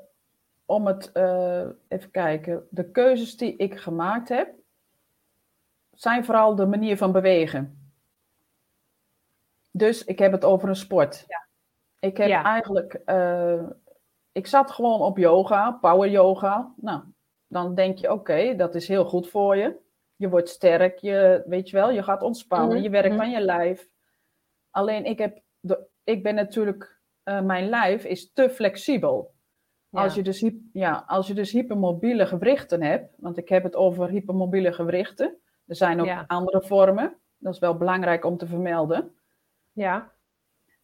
om 0.64 0.86
het, 0.86 1.12
eh, 1.12 1.68
even 1.88 2.10
kijken, 2.10 2.66
de 2.70 2.90
keuzes 2.90 3.36
die 3.36 3.56
ik 3.56 3.78
gemaakt 3.78 4.28
heb, 4.28 4.54
zijn 5.94 6.24
vooral 6.24 6.54
de 6.54 6.66
manier 6.66 6.96
van 6.96 7.12
bewegen. 7.12 7.92
Dus 9.70 10.04
ik 10.04 10.18
heb 10.18 10.32
het 10.32 10.44
over 10.44 10.68
een 10.68 10.76
sport. 10.76 11.24
Ja. 11.28 11.46
Ik 11.98 12.16
heb 12.16 12.28
Ja. 12.28 12.44
eigenlijk, 12.44 12.94
eh, 12.94 13.62
ik 14.32 14.46
zat 14.46 14.70
gewoon 14.70 15.00
op 15.00 15.18
yoga, 15.18 15.72
power 15.72 16.10
yoga. 16.10 16.72
Nou, 16.76 17.02
dan 17.50 17.74
denk 17.74 17.98
je, 17.98 18.12
oké, 18.12 18.54
dat 18.56 18.74
is 18.74 18.88
heel 18.88 19.04
goed 19.04 19.28
voor 19.28 19.56
je. 19.56 19.76
Je 20.16 20.28
wordt 20.28 20.48
sterk, 20.48 20.98
je, 20.98 21.42
weet 21.46 21.70
je 21.70 21.76
wel, 21.76 21.90
je 21.90 22.02
gaat 22.02 22.22
ontspannen, 22.22 22.74
Mhm, 22.74 22.82
je 22.82 22.90
werkt 22.90 23.14
mhm. 23.14 23.20
aan 23.20 23.30
je 23.30 23.40
lijf. 23.40 23.88
Alleen 24.70 25.04
ik, 25.04 25.18
heb 25.18 25.38
de, 25.60 25.86
ik 26.04 26.22
ben 26.22 26.34
natuurlijk, 26.34 27.00
eh, 27.22 27.40
mijn 27.40 27.68
lijf 27.68 28.04
is 28.04 28.32
te 28.32 28.50
flexibel. 28.50 29.34
Als, 29.90 30.14
je 30.14 30.22
dus, 30.22 30.50
ja, 30.72 31.04
als 31.06 31.26
je 31.26 31.34
dus 31.34 31.52
hypermobiele 31.52 32.26
gewrichten 32.26 32.82
hebt, 32.82 33.14
want 33.18 33.36
ik 33.36 33.48
heb 33.48 33.62
het 33.62 33.76
over 33.76 34.08
hypermobiele 34.08 34.72
gewrichten. 34.72 35.36
Er 35.66 35.76
zijn 35.76 36.00
ook 36.00 36.06
Ja. 36.06 36.24
andere 36.26 36.62
vormen, 36.62 37.16
dat 37.36 37.52
is 37.54 37.58
wel 37.58 37.76
belangrijk 37.76 38.24
om 38.24 38.36
te 38.36 38.46
vermelden. 38.46 39.14
Ja, 39.72 40.12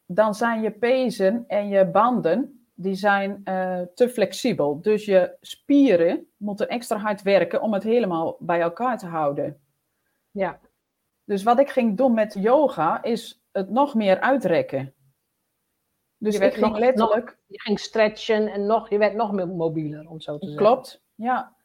Dan 0.05 0.33
zijn 0.35 0.61
je 0.61 0.71
pezen 0.71 1.43
en 1.47 1.67
je 1.67 1.85
banden, 1.85 2.56
die 2.79 2.95
zijn 2.95 3.41
eh, 3.43 3.81
te 3.95 4.09
flexibel. 4.09 4.81
Dus 4.81 5.05
je 5.05 5.35
spieren 5.41 6.27
moeten 6.37 6.67
extra 6.67 6.97
hard 6.97 7.21
werken 7.21 7.61
om 7.61 7.73
het 7.73 7.83
helemaal 7.83 8.35
bij 8.39 8.61
elkaar 8.61 8.97
te 8.97 9.05
houden. 9.07 9.59
ja, 10.31 10.59
Dus 11.23 11.43
wat 11.43 11.59
ik 11.59 11.69
ging 11.69 11.97
doen 11.97 12.13
met 12.13 12.33
yoga, 12.39 13.03
is 13.03 13.43
het 13.51 13.69
nog 13.69 13.95
meer 13.95 14.19
uitrekken. 14.19 14.93
Dus 16.17 16.29
Je 16.37 16.37
ik 16.37 16.43
werd 16.43 16.53
ging 16.53 16.67
nog- 16.67 16.77
letterlijk... 16.79 17.37
je 17.47 17.61
ging 17.61 17.79
stretchen 17.79 18.47
en 18.47 18.65
nog, 18.65 18.89
je 18.89 18.97
werd 18.97 19.13
nog 19.13 19.31
meer 19.31 19.47
mobieler, 19.47 20.09
om 20.09 20.19
zo 20.19 20.37
te 20.37 20.45
zeggen. 20.47 20.65
Klopt, 20.65 21.03
ja. 21.15 21.55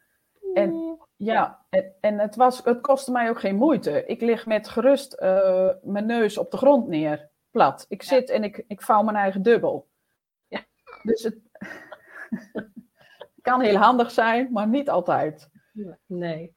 En, 0.55 0.99
ja, 1.17 1.65
en, 1.71 1.95
en 2.01 2.19
het, 2.19 2.37
was, 2.37 2.65
het 2.65 2.81
kostte 2.81 3.13
mij 3.13 3.29
ook 3.31 3.41
geen 3.41 3.57
moeite. 3.57 4.07
Ik 4.07 4.21
lig 4.21 4.47
met 4.47 4.69
gerust 4.69 5.13
eh, 5.13 5.69
mijn 5.83 6.07
neus 6.07 6.39
op 6.39 6.51
de 6.51 6.57
grond 6.57 6.89
neer, 6.89 7.29
plat. 7.51 7.87
Ik 7.89 8.03
zit 8.03 8.31
en 8.31 8.45
ik, 8.45 8.65
ik 8.69 8.83
vouw 8.83 9.03
mijn 9.03 9.17
eigen 9.17 9.43
dubbel. 9.43 9.91
Dus 11.03 11.23
het 11.23 11.39
kan 13.41 13.61
heel 13.61 13.77
handig 13.77 14.11
zijn, 14.11 14.53
maar 14.53 14.69
niet 14.69 14.91
altijd. 14.91 15.51
Nee, 15.73 15.99
Nee, 16.07 16.57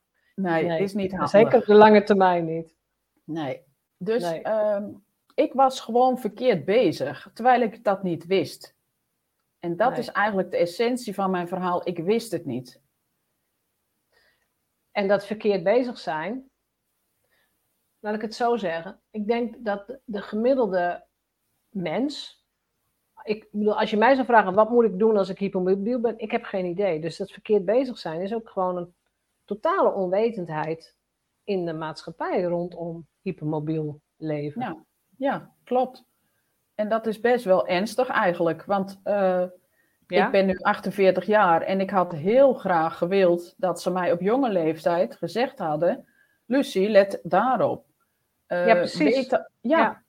Nee. 0.65 0.81
is 0.81 0.93
niet 0.93 1.11
handig. 1.11 1.29
zeker 1.29 1.57
op 1.59 1.65
de 1.65 1.73
lange 1.73 2.03
termijn 2.03 2.45
niet. 2.45 2.75
Nee. 3.23 3.63
Dus 3.97 4.23
Nee. 4.23 4.41
ehm, 4.41 4.93
ik 5.33 5.53
was 5.53 5.79
gewoon 5.79 6.19
verkeerd 6.19 6.65
bezig, 6.65 7.29
terwijl 7.33 7.61
ik 7.61 7.83
dat 7.83 8.03
niet 8.03 8.25
wist. 8.25 8.75
En 9.59 9.75
dat 9.77 9.89
Nee. 9.91 9.99
is 9.99 10.07
eigenlijk 10.11 10.51
de 10.51 10.57
essentie 10.57 11.13
van 11.13 11.31
mijn 11.31 11.47
verhaal. 11.47 11.87
Ik 11.87 11.97
wist 11.97 12.31
het 12.31 12.45
niet. 12.45 12.81
En 14.91 15.07
dat 15.07 15.25
verkeerd 15.25 15.63
bezig 15.63 15.97
zijn, 15.97 16.49
laat 17.99 18.15
ik 18.15 18.21
het 18.21 18.35
zo 18.35 18.55
zeggen. 18.55 19.01
Ik 19.11 19.27
denk 19.27 19.55
dat 19.65 19.99
de 20.05 20.21
gemiddelde 20.21 21.05
mens. 21.69 22.44
Ik 23.25 23.47
bedoel, 23.51 23.79
als 23.79 23.89
je 23.89 23.97
mij 23.97 24.13
zou 24.15 24.25
vragen, 24.25 24.53
wat 24.53 24.69
moet 24.69 24.85
ik 24.85 24.99
doen 24.99 25.17
als 25.17 25.29
ik 25.29 25.39
hypermobiel 25.39 25.99
ben? 25.99 26.17
Ik 26.19 26.31
heb 26.31 26.43
geen 26.43 26.65
idee. 26.65 26.99
Dus 26.99 27.17
dat 27.17 27.31
verkeerd 27.31 27.65
bezig 27.65 27.97
zijn 27.97 28.21
is 28.21 28.33
ook 28.33 28.49
gewoon 28.49 28.77
een 28.77 28.93
totale 29.45 29.91
onwetendheid 29.93 30.95
in 31.43 31.65
de 31.65 31.73
maatschappij 31.73 32.41
rondom 32.43 33.07
hypermobiel 33.21 34.01
leven. 34.17 34.61
Ja, 34.61 34.77
ja, 35.17 35.51
klopt. 35.63 36.03
En 36.75 36.89
dat 36.89 37.07
is 37.07 37.19
best 37.19 37.45
wel 37.45 37.67
ernstig 37.67 38.07
eigenlijk, 38.07 38.65
want 38.65 38.99
eh, 39.03 39.43
Ja? 40.07 40.25
ik 40.25 40.31
ben 40.31 40.45
nu 40.45 40.57
48 40.57 41.25
jaar 41.25 41.61
en 41.61 41.79
ik 41.79 41.89
had 41.89 42.11
heel 42.11 42.53
graag 42.53 42.97
gewild 42.97 43.53
dat 43.57 43.81
ze 43.81 43.91
mij 43.91 44.11
op 44.11 44.21
jonge 44.21 44.49
leeftijd 44.49 45.15
gezegd 45.15 45.59
hadden: 45.59 46.07
Lucie, 46.45 46.89
let 46.89 47.19
daarop. 47.23 47.85
Eh, 48.45 48.67
Ja, 48.67 48.73
precies. 48.75 49.15
weet 49.15 49.29
dat- 49.29 49.49
ja. 49.61 49.77
Ja. 49.79 50.03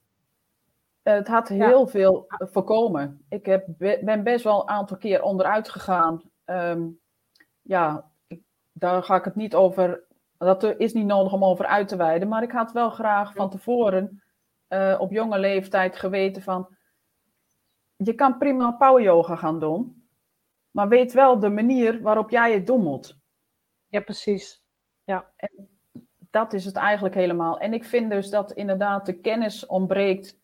Het 1.08 1.28
had 1.28 1.48
heel 1.48 1.86
veel 1.86 2.26
voorkomen. 2.38 3.24
Ik 3.28 3.46
heb, 3.46 3.64
be- 3.66 4.00
ben 4.04 4.22
best 4.22 4.44
wel 4.44 4.60
een 4.62 4.68
aantal 4.68 4.96
keer 4.96 5.22
onderuit 5.22 5.68
gegaan. 5.68 6.22
Ehm, 6.44 6.86
ja, 7.62 8.10
ik- 8.26 8.42
daar 8.72 9.02
ga 9.02 9.16
ik 9.16 9.24
het 9.24 9.34
niet 9.34 9.54
over. 9.54 10.04
Dat 10.38 10.62
is 10.62 10.92
niet 10.92 11.06
nodig 11.06 11.32
om 11.32 11.44
over 11.44 11.66
uit 11.66 11.88
te 11.88 11.96
wijden. 11.96 12.28
Maar 12.28 12.42
ik 12.42 12.50
had 12.52 12.72
wel 12.72 12.90
graag 12.90 13.34
van 13.34 13.50
tevoren 13.50 14.22
eh, 14.68 14.96
op 14.98 15.10
jonge 15.10 15.38
leeftijd 15.38 15.96
geweten 15.96 16.42
van. 16.42 16.68
Je 17.96 18.12
kan 18.14 18.38
prima 18.38 18.70
power 18.72 19.02
yoga 19.02 19.36
gaan 19.36 19.60
doen. 19.60 20.08
Maar 20.70 20.88
weet 20.88 21.12
wel 21.12 21.38
de 21.38 21.48
manier 21.48 22.02
waarop 22.02 22.30
jij 22.30 22.52
het 22.54 22.66
doen 22.66 22.82
moet. 22.82 23.16
ja, 23.88 24.00
precies. 24.00 24.62
Dat 26.30 26.52
is 26.52 26.64
het 26.64 26.76
eigenlijk 26.76 27.14
helemaal. 27.14 27.58
En 27.58 27.72
ik 27.72 27.84
vind 27.84 28.10
dus 28.10 28.30
dat 28.30 28.52
inderdaad 28.52 29.06
de 29.06 29.12
kennis 29.20 29.66
ontbreekt 29.66 30.38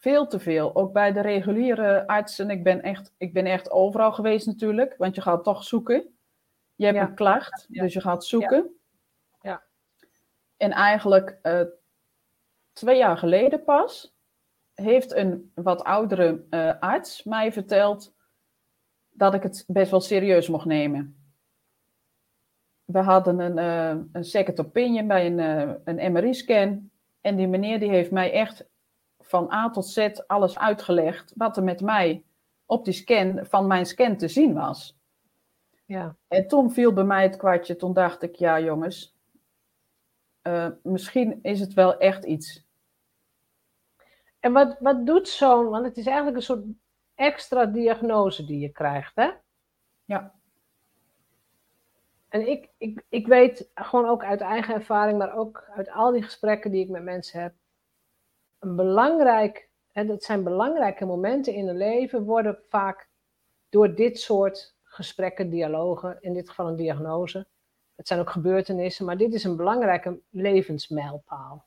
veel 0.00 0.26
te 0.26 0.38
veel. 0.40 0.74
Ook 0.76 0.92
bij 0.92 1.12
de 1.12 1.20
reguliere 1.20 2.06
artsen. 2.06 2.50
Ik 2.50 2.62
ben 2.62 2.82
echt, 2.82 3.12
ik 3.16 3.32
ben 3.32 3.46
echt 3.46 3.70
overal 3.70 4.12
geweest 4.12 4.46
natuurlijk. 4.46 4.94
Want 4.98 5.14
je 5.14 5.20
gaat 5.20 5.44
toch 5.44 5.64
zoeken. 5.64 6.14
Je 6.74 6.84
hebt 6.84 6.96
Ja. 6.96 7.02
een 7.08 7.14
klacht, 7.14 7.66
Ja. 7.68 7.82
dus 7.82 7.92
je 7.92 8.00
gaat 8.00 8.24
zoeken. 8.24 8.70
Ja. 9.42 9.62
En 10.56 10.70
eigenlijk 10.70 11.38
eh, 11.42 11.60
twee 12.72 12.96
jaar 12.96 13.16
geleden 13.18 13.64
pas 13.64 14.14
heeft 14.74 15.14
een 15.14 15.52
wat 15.54 15.84
oudere 15.84 16.44
eh, 16.50 16.72
arts 16.80 17.22
mij 17.24 17.52
verteld 17.52 18.14
dat 19.10 19.34
ik 19.34 19.42
het 19.42 19.64
best 19.66 19.90
wel 19.90 20.00
serieus 20.00 20.48
mocht 20.48 20.64
nemen. 20.66 21.14
We 22.84 22.98
hadden 22.98 23.38
een, 23.40 23.58
eh, 23.58 24.02
een 24.12 24.24
second 24.24 24.60
opinion 24.60 25.06
bij 25.06 25.26
een, 25.26 25.38
een 25.84 26.12
MRI-scan. 26.12 26.90
En 27.20 27.36
die 27.36 27.48
meneer 27.48 27.80
die 27.80 27.90
heeft 27.90 28.10
mij 28.10 28.32
echt 28.32 28.64
van 29.30 29.52
A 29.52 29.70
tot 29.70 29.86
Z 29.86 30.08
alles 30.26 30.58
uitgelegd 30.58 31.32
wat 31.36 31.56
er 31.56 31.62
met 31.62 31.80
mij 31.80 32.24
op 32.66 32.84
die 32.84 32.94
scan, 32.94 33.46
van 33.46 33.66
mijn 33.66 33.86
scan 33.86 34.16
te 34.16 34.28
zien 34.28 34.54
was. 34.54 34.98
Ja. 35.84 36.16
En 36.28 36.46
toen 36.46 36.70
viel 36.70 36.92
bij 36.92 37.04
mij 37.04 37.22
het 37.22 37.36
kwartje. 37.36 37.76
Toen 37.76 37.92
dacht 37.92 38.22
ik, 38.22 38.34
ja 38.34 38.60
jongens, 38.60 39.16
eh, 40.42 40.68
misschien 40.82 41.38
is 41.42 41.60
het 41.60 41.74
wel 41.74 41.98
echt 41.98 42.24
iets. 42.24 42.66
En 44.40 44.52
wat, 44.52 44.76
wat 44.80 45.06
doet 45.06 45.28
zo'n, 45.28 45.68
want 45.68 45.84
het 45.84 45.96
is 45.96 46.06
eigenlijk 46.06 46.36
een 46.36 46.42
soort 46.42 46.64
extra 47.14 47.66
diagnose 47.66 48.44
die 48.44 48.58
je 48.58 48.72
krijgt, 48.72 49.16
hè? 49.16 49.30
Ja. 50.04 50.34
En 52.28 52.48
ik, 52.48 52.68
ik, 52.78 53.04
ik 53.08 53.26
weet 53.26 53.70
gewoon 53.74 54.08
ook 54.08 54.24
uit 54.24 54.40
eigen 54.40 54.74
ervaring, 54.74 55.18
maar 55.18 55.36
ook 55.36 55.70
uit 55.74 55.90
al 55.90 56.12
die 56.12 56.22
gesprekken 56.22 56.70
die 56.70 56.84
ik 56.84 56.88
met 56.88 57.02
mensen 57.02 57.40
heb, 57.40 57.54
een 58.60 58.76
belangrijk, 58.76 59.68
en 59.92 60.06
dat 60.06 60.22
zijn 60.22 60.44
belangrijke 60.44 61.04
momenten 61.04 61.54
in 61.54 61.68
een 61.68 61.76
leven, 61.76 62.24
worden 62.24 62.58
vaak 62.68 63.08
door 63.68 63.94
dit 63.94 64.18
soort 64.20 64.74
gesprekken, 64.82 65.50
dialogen, 65.50 66.18
in 66.20 66.32
dit 66.32 66.48
geval 66.48 66.68
een 66.68 66.76
diagnose, 66.76 67.46
het 67.94 68.08
zijn 68.08 68.20
ook 68.20 68.30
gebeurtenissen, 68.30 69.04
maar 69.06 69.16
dit 69.16 69.34
is 69.34 69.44
een 69.44 69.56
belangrijke 69.56 70.20
levensmijlpaal. 70.30 71.64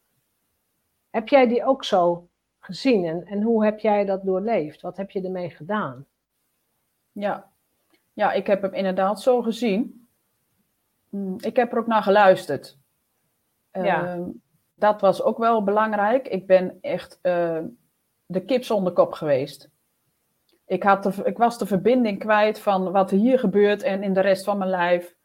Heb 1.10 1.28
jij 1.28 1.48
die 1.48 1.66
ook 1.66 1.84
zo 1.84 2.28
gezien 2.60 3.06
en, 3.06 3.26
en 3.26 3.42
hoe 3.42 3.66
heb 3.66 3.80
jij 3.80 4.06
dat 4.06 4.24
doorleefd? 4.24 4.82
Wat 4.82 4.98
heb 4.98 5.12
je 5.12 5.22
ermee 5.22 5.50
gedaan? 5.50 6.06
Ja. 7.12 7.52
ja, 8.14 8.32
ik 8.32 8.48
heb 8.48 8.62
hem 8.62 8.74
inderdaad 8.74 9.22
zo 9.22 9.42
gezien. 9.42 10.08
Mm, 11.10 11.36
Ik 11.40 11.56
heb 11.56 11.72
er 11.72 11.78
ook 11.78 11.88
naar 11.88 12.04
geluisterd. 12.04 12.78
Ja. 13.72 14.06
Ehm, 14.06 14.30
dat 14.84 15.02
was 15.02 15.22
ook 15.22 15.38
wel 15.38 15.64
belangrijk. 15.64 16.28
Ik 16.28 16.48
ben 16.48 16.78
echt 16.82 17.20
eh, 17.22 17.60
de 18.26 18.46
kip 18.46 18.64
zonder 18.64 18.94
kop 18.94 19.14
geweest. 19.14 19.70
Ik, 20.66 20.84
had 20.84 21.04
de, 21.04 21.14
ik 21.24 21.38
was 21.38 21.58
de 21.58 21.66
verbinding 21.66 22.20
kwijt 22.20 22.60
van 22.60 22.92
wat 22.92 23.12
er 23.12 23.18
hier 23.18 23.40
gebeurt 23.40 23.84
en 23.84 24.04
in 24.04 24.14
de 24.14 24.20
rest 24.20 24.44
van 24.44 24.58
mijn 24.58 24.70
lijf. 24.70 25.16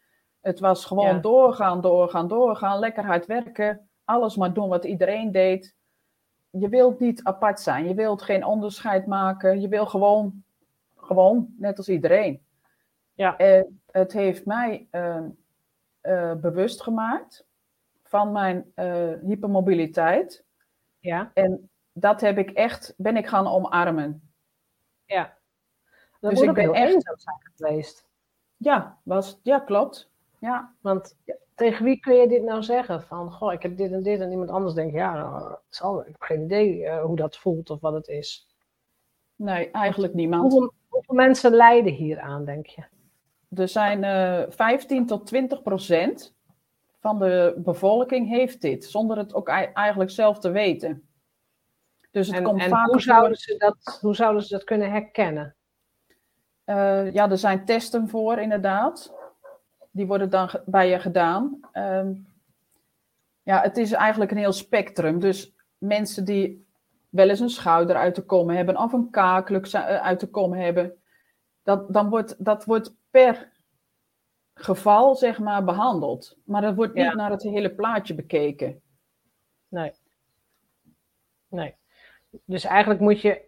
Het 0.40 0.60
was 0.60 0.84
gewoon 0.84 1.14
Ja. 1.14 1.18
doorgaan, 1.20 1.80
doorgaan, 1.80 2.28
doorgaan, 2.28 2.78
lekker 2.78 3.04
hard 3.04 3.26
werken, 3.26 3.88
alles 4.04 4.36
maar 4.36 4.52
doen 4.52 4.68
wat 4.68 4.84
iedereen 4.84 5.32
deed. 5.32 5.74
Je 6.50 6.68
wilt 6.68 7.00
niet 7.00 7.24
apart 7.24 7.60
zijn, 7.60 7.88
je 7.88 7.94
wilt 7.94 8.22
geen 8.22 8.44
onderscheid 8.44 9.06
maken, 9.06 9.60
je 9.60 9.68
wil 9.68 9.86
gewoon, 9.86 10.42
gewoon 10.96 11.54
net 11.56 11.78
als 11.78 11.88
iedereen. 11.88 12.42
Ja. 13.14 13.36
En 13.36 13.80
het 13.90 14.12
heeft 14.12 14.46
mij 14.46 14.86
eh, 14.90 15.16
eh, 16.00 16.32
bewust 16.34 16.82
gemaakt 16.82 17.47
van 18.08 18.32
mijn 18.32 18.72
eh, 18.74 19.12
hypermobiliteit. 19.26 20.44
Ja, 20.98 21.30
En 21.34 21.70
dat 21.92 22.20
heb 22.20 22.38
ik 22.38 22.50
echt, 22.50 22.94
ben 22.96 23.16
ik 23.16 23.26
gaan 23.26 23.46
omarmen. 23.46 24.30
ja. 25.04 25.36
Dat 26.20 26.30
Dus 26.30 26.38
moet 26.40 26.48
ik 26.48 26.66
ook 26.66 26.72
ben 26.72 26.82
heel 26.86 26.96
echt- 26.96 27.02
zijn 27.22 27.36
geweest. 27.54 28.08
Ja, 28.56 28.98
was, 29.02 29.40
ja 29.42 29.58
klopt. 29.58 30.10
Ja, 30.38 30.74
Want 30.80 31.16
tegen 31.54 31.84
wie 31.84 32.00
kun 32.00 32.14
je 32.14 32.28
dit 32.28 32.42
nou 32.42 32.62
zeggen? 32.62 33.02
Van, 33.02 33.32
goh, 33.32 33.52
ik 33.52 33.62
heb 33.62 33.76
dit 33.76 33.92
en 33.92 34.02
dit. 34.02 34.20
En 34.20 34.30
iemand 34.30 34.50
anders 34.50 34.74
denkt, 34.74 34.94
ja, 34.94 35.14
nou, 35.14 35.50
het 35.50 35.58
zal, 35.68 36.00
ik 36.00 36.06
heb 36.06 36.22
geen 36.22 36.42
idee 36.42 36.84
eh, 36.84 37.02
hoe 37.04 37.16
dat 37.16 37.36
voelt 37.36 37.70
of 37.70 37.80
wat 37.80 37.92
het 37.92 38.08
is. 38.08 38.46
nee, 39.36 39.70
eigenlijk 39.70 40.14
niemand. 40.14 40.42
Hoeveel, 40.52 40.72
hoeveel 40.88 41.14
mensen 41.14 41.52
lijden 41.52 41.92
hier 41.92 42.20
aan, 42.20 42.44
denk 42.44 42.66
je? 42.66 42.82
Er 43.54 43.68
zijn 43.68 44.04
eh 44.04 44.42
15 44.50 45.06
tot 45.06 45.26
20 45.26 45.62
procent 45.62 46.34
van 47.00 47.18
de 47.18 47.54
bevolking 47.56 48.28
heeft 48.28 48.60
dit, 48.60 48.84
zonder 48.84 49.16
het 49.16 49.34
ook 49.34 49.48
ei- 49.48 49.70
eigenlijk 49.74 50.10
zelf 50.10 50.38
te 50.38 50.50
weten. 50.50 51.08
Dus 52.10 52.26
het 52.26 52.36
En, 52.36 52.42
komt 52.42 52.60
en 52.60 52.68
vaak 52.68 52.86
hoe, 52.86 53.00
zouden 53.00 53.36
ze 53.36 53.56
dat, 53.56 53.98
hoe 54.00 54.14
zouden 54.14 54.42
ze 54.42 54.54
dat 54.54 54.64
kunnen 54.64 54.90
herkennen? 54.90 55.54
Eh, 56.64 57.12
ja, 57.12 57.30
er 57.30 57.38
zijn 57.38 57.64
testen 57.64 58.08
voor, 58.08 58.38
inderdaad. 58.38 59.14
Die 59.90 60.06
worden 60.06 60.30
dan 60.30 60.50
bij 60.66 60.88
je 60.88 60.98
gedaan. 60.98 61.60
Ehm, 61.72 62.14
ja, 63.42 63.60
het 63.60 63.76
is 63.76 63.92
eigenlijk 63.92 64.30
een 64.30 64.36
heel 64.36 64.52
spectrum. 64.52 65.20
Dus 65.20 65.54
mensen 65.78 66.24
die 66.24 66.66
wel 67.08 67.28
eens 67.28 67.40
een 67.40 67.50
schouder 67.50 67.96
uit 67.96 68.14
de 68.14 68.22
kom 68.22 68.50
hebben 68.50 68.76
of 68.76 68.92
een 68.92 69.08
zi- 69.66 69.76
eh, 69.76 70.02
uit 70.02 70.20
de 70.20 70.26
kom 70.26 70.52
hebben, 70.52 70.98
dat, 71.62 71.92
dan 71.92 72.08
wordt, 72.08 72.44
dat 72.44 72.64
wordt 72.64 72.94
per 73.10 73.52
geval, 74.62 75.14
zeg 75.14 75.38
maar, 75.38 75.64
behandeld. 75.64 76.36
Maar 76.44 76.62
dat 76.62 76.74
wordt 76.74 76.94
niet 76.94 77.04
Ja. 77.04 77.14
naar 77.14 77.30
het 77.30 77.42
hele 77.42 77.74
plaatje 77.74 78.14
bekeken. 78.14 78.82
Nee. 79.68 79.92
Nee. 81.48 81.74
Dus 82.44 82.64
eigenlijk 82.64 83.00
moet 83.00 83.20
je 83.20 83.46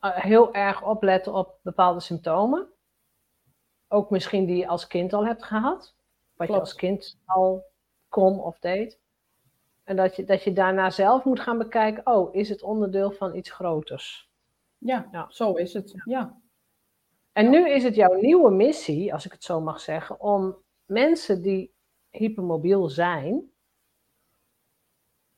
eh, 0.00 0.16
heel 0.16 0.54
erg 0.54 0.82
opletten 0.82 1.34
op 1.34 1.58
bepaalde 1.62 2.00
symptomen. 2.00 2.68
Ook 3.88 4.10
misschien 4.10 4.46
die 4.46 4.56
je 4.56 4.66
als 4.68 4.86
kind 4.86 5.12
al 5.12 5.26
hebt 5.26 5.44
gehad. 5.44 5.94
Wat 6.36 6.48
je 6.48 6.60
als 6.60 6.74
kind 6.74 7.18
al 7.26 7.64
kon 8.08 8.40
of 8.40 8.58
deed. 8.58 8.98
En 9.84 9.96
dat 9.96 10.16
je, 10.16 10.24
dat 10.24 10.42
je 10.42 10.52
daarna 10.52 10.90
zelf 10.90 11.24
moet 11.24 11.40
gaan 11.40 11.58
bekijken, 11.58 12.06
oh, 12.06 12.34
is 12.34 12.48
het 12.48 12.62
onderdeel 12.62 13.10
van 13.10 13.34
iets 13.34 13.50
groters? 13.50 14.30
Ja, 14.78 15.08
Ja. 15.12 15.26
zo 15.30 15.52
is 15.54 15.72
het. 15.72 16.02
Ja. 16.04 16.40
En 17.32 17.50
nu 17.50 17.68
is 17.70 17.82
het 17.82 17.94
jouw 17.94 18.14
nieuwe 18.20 18.50
missie, 18.50 19.12
als 19.12 19.24
ik 19.24 19.32
het 19.32 19.44
zo 19.44 19.60
mag 19.60 19.80
zeggen, 19.80 20.20
om 20.20 20.56
mensen 20.86 21.42
die 21.42 21.72
hypermobiel 22.10 22.88
zijn, 22.88 23.50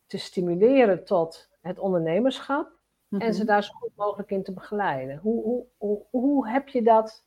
te 0.07 0.19
stimuleren 0.19 1.05
tot 1.05 1.49
het 1.61 1.79
ondernemerschap 1.79 2.71
en 3.11 3.35
ze 3.35 3.39
Mhm. 3.39 3.47
daar 3.47 3.65
zo 3.65 3.73
goed 3.73 3.97
mogelijk 3.97 4.31
in 4.31 4.43
te 4.43 4.53
begeleiden. 4.53 5.17
Hoe, 5.19 5.43
hoe, 5.43 5.65
hoe, 5.77 6.03
hoe 6.11 6.49
heb 6.49 6.69
je 6.69 6.83
dat, 6.83 7.25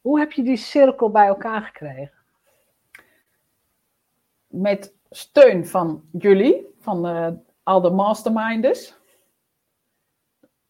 hoe 0.00 0.18
heb 0.18 0.32
je 0.32 0.42
die 0.42 0.56
cirkel 0.56 1.10
bij 1.10 1.26
elkaar 1.26 1.62
gekregen? 1.62 2.14
met 4.46 4.94
steun 5.10 5.66
van 5.66 6.08
jullie, 6.12 6.66
van 6.78 7.04
al 7.62 7.80
de 7.80 7.90
masterminders. 7.90 8.94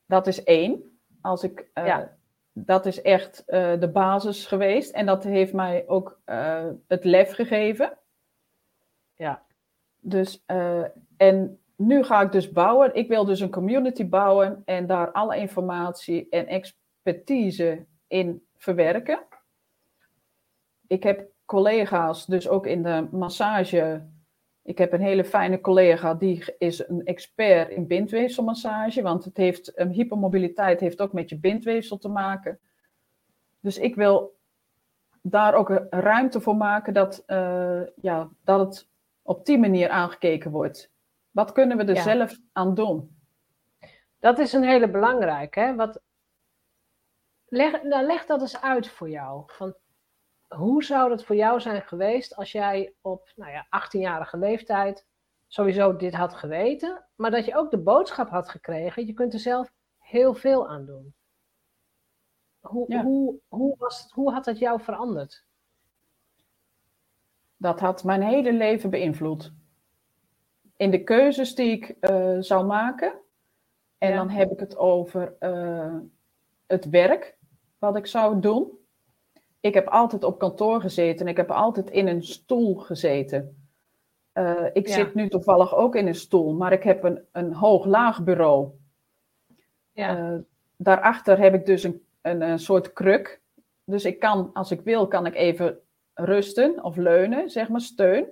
Dat 0.07 0.27
is 0.27 0.45
één. 0.45 0.99
Als 1.21 1.43
ik, 1.43 1.69
eh, 1.73 1.87
Ja. 1.87 2.17
Dat 2.59 2.87
is 2.87 3.03
echt 3.03 3.45
eh, 3.45 3.81
de 3.81 3.89
basis 3.89 4.47
geweest. 4.47 4.91
En 4.91 5.07
dat 5.07 5.25
heeft 5.25 5.53
mij 5.53 5.85
ook 5.87 6.21
eh, 6.25 6.67
het 6.87 7.05
lef 7.05 7.35
gegeven. 7.35 7.99
Ja. 9.15 9.43
Dus, 10.01 10.43
eh, 10.47 10.85
en 11.17 11.61
nu 11.77 12.05
ga 12.05 12.21
ik 12.21 12.33
dus 12.33 12.53
bouwen. 12.53 12.95
Ik 12.95 13.09
wil 13.09 13.25
dus 13.25 13.41
een 13.41 13.51
community 13.51 14.09
bouwen 14.09 14.63
en 14.65 14.87
daar 14.87 15.13
alle 15.13 15.37
informatie 15.37 16.27
en 16.31 16.47
expertise 16.47 17.87
in 18.07 18.47
verwerken. 18.57 19.19
Ik 20.87 21.03
heb 21.03 21.31
collega's, 21.45 22.27
dus 22.27 22.49
ook 22.49 22.67
in 22.67 22.83
de 22.83 23.09
massage. 23.11 24.07
Ik 24.67 24.79
heb 24.79 24.93
een 24.93 25.01
hele 25.01 25.25
fijne 25.25 25.61
collega 25.61 26.15
die 26.15 26.55
is 26.59 26.89
een 26.89 27.05
expert 27.05 27.71
in 27.71 27.87
bindweefselmassage, 27.87 29.03
want 29.03 29.25
het 29.25 29.37
heeft, 29.37 29.81
um, 29.81 29.89
hypermobiliteit 29.89 30.81
heeft 30.81 31.01
ook 31.01 31.13
met 31.13 31.29
je 31.29 31.39
bindweefsel 31.39 31.99
te 31.99 32.09
maken. 32.09 32.59
Dus 33.61 33.79
ik 33.79 33.95
wil 33.95 34.39
daar 35.23 35.55
ook 35.55 35.69
een 35.69 35.87
ruimte 35.91 36.41
voor 36.41 36.57
maken 36.57 36.95
dat, 36.95 37.23
uh, 37.27 37.81
ja, 37.97 38.29
dat 38.45 38.61
het 38.61 38.89
op 39.23 39.47
die 39.47 39.59
manier 39.59 39.89
aangekeken 39.89 40.51
wordt. 40.51 40.91
Wat 41.31 41.53
kunnen 41.53 41.77
we 41.77 41.85
er 41.85 41.95
Ja. 41.95 42.03
zelf 42.03 42.39
aan 42.53 42.75
doen? 42.75 43.17
Dat 44.19 44.39
is 44.39 44.53
een 44.53 44.65
hele 44.65 44.91
belangrijke. 44.91 45.61
Hè? 45.61 45.75
Wat, 45.75 46.01
leg, 47.49 47.83
nou, 47.83 48.07
leg 48.07 48.27
dat 48.27 48.41
eens 48.41 48.61
uit 48.61 48.89
voor 48.89 49.11
jou. 49.11 49.43
Van, 49.47 49.75
hoe 50.57 50.85
zou 50.85 51.11
het 51.11 51.25
voor 51.25 51.37
jou 51.37 51.61
zijn 51.61 51.83
geweest 51.83 52.37
als 52.37 52.53
jij 52.53 52.95
op 53.01 53.33
nou 53.37 53.51
ja, 53.53 53.67
18-jarige 53.67 54.39
leeftijd 54.39 55.07
sowieso 55.47 55.97
dit 55.97 56.15
had 56.15 56.35
geweten, 56.35 57.05
maar 57.17 57.31
dat 57.31 57.45
je 57.45 57.57
ook 57.57 57.71
de 57.71 57.79
boodschap 57.83 58.29
had 58.29 58.49
gekregen, 58.49 59.07
je 59.07 59.13
kunt 59.13 59.33
er 59.33 59.39
zelf 59.41 59.73
heel 59.99 60.35
veel 60.35 60.69
aan 60.69 60.85
doen. 60.87 61.15
Hoe, 62.61 62.85
Ja. 62.93 63.03
hoe, 63.03 63.39
hoe, 63.49 63.75
was 63.79 64.03
het, 64.03 64.13
hoe 64.13 64.33
had 64.33 64.45
dat 64.45 64.59
jou 64.59 64.81
veranderd? 64.81 65.45
Dat 67.57 67.81
had 67.81 68.05
mijn 68.05 68.23
hele 68.23 68.53
leven 68.53 68.91
beïnvloed. 68.91 69.53
In 70.77 70.91
de 70.91 71.03
keuzes 71.03 71.55
die 71.55 71.71
ik 71.71 71.89
eh, 71.89 72.37
zou 72.41 72.67
maken. 72.67 73.21
En 73.99 74.11
Ja. 74.11 74.17
dan 74.17 74.29
heb 74.31 74.51
ik 74.51 74.59
het 74.61 74.77
over 74.77 75.37
eh, 75.39 75.97
het 76.67 76.89
werk 76.89 77.39
wat 77.79 77.97
ik 77.97 78.07
zou 78.07 78.41
doen. 78.41 78.79
Ik 79.67 79.75
heb 79.75 79.89
altijd 79.89 80.25
op 80.25 80.39
kantoor 80.39 80.81
gezeten 80.81 81.27
en 81.27 81.31
ik 81.31 81.37
heb 81.37 81.51
altijd 81.51 81.91
in 81.91 82.07
een 82.09 82.23
stoel 82.23 82.75
gezeten. 82.75 83.57
Eh, 84.33 84.65
ik 84.73 84.89
Ja. 84.89 84.95
zit 84.95 85.15
nu 85.15 85.29
toevallig 85.29 85.75
ook 85.75 85.95
in 85.97 86.07
een 86.07 86.15
stoel, 86.15 86.53
maar 86.55 86.73
ik 86.73 86.83
heb 86.83 87.05
een, 87.05 87.21
een 87.33 87.53
hoog-laag 87.53 88.25
bureau. 88.25 88.69
Ja, 89.93 90.17
Eh, 90.17 90.39
daarachter 90.77 91.39
heb 91.39 91.55
ik 91.55 91.67
dus 91.67 91.83
een, 91.83 92.03
een, 92.23 92.41
een 92.43 92.59
soort 92.59 92.93
kruk. 92.93 93.41
Dus 93.85 94.05
ik 94.05 94.19
kan, 94.19 94.51
als 94.53 94.71
ik 94.71 94.81
wil, 94.81 95.07
kan 95.09 95.27
ik 95.27 95.35
even 95.35 95.79
rusten 96.15 96.85
of 96.85 96.97
leunen, 96.97 97.51
zeg 97.51 97.69
maar 97.69 97.81
steun. 97.81 98.25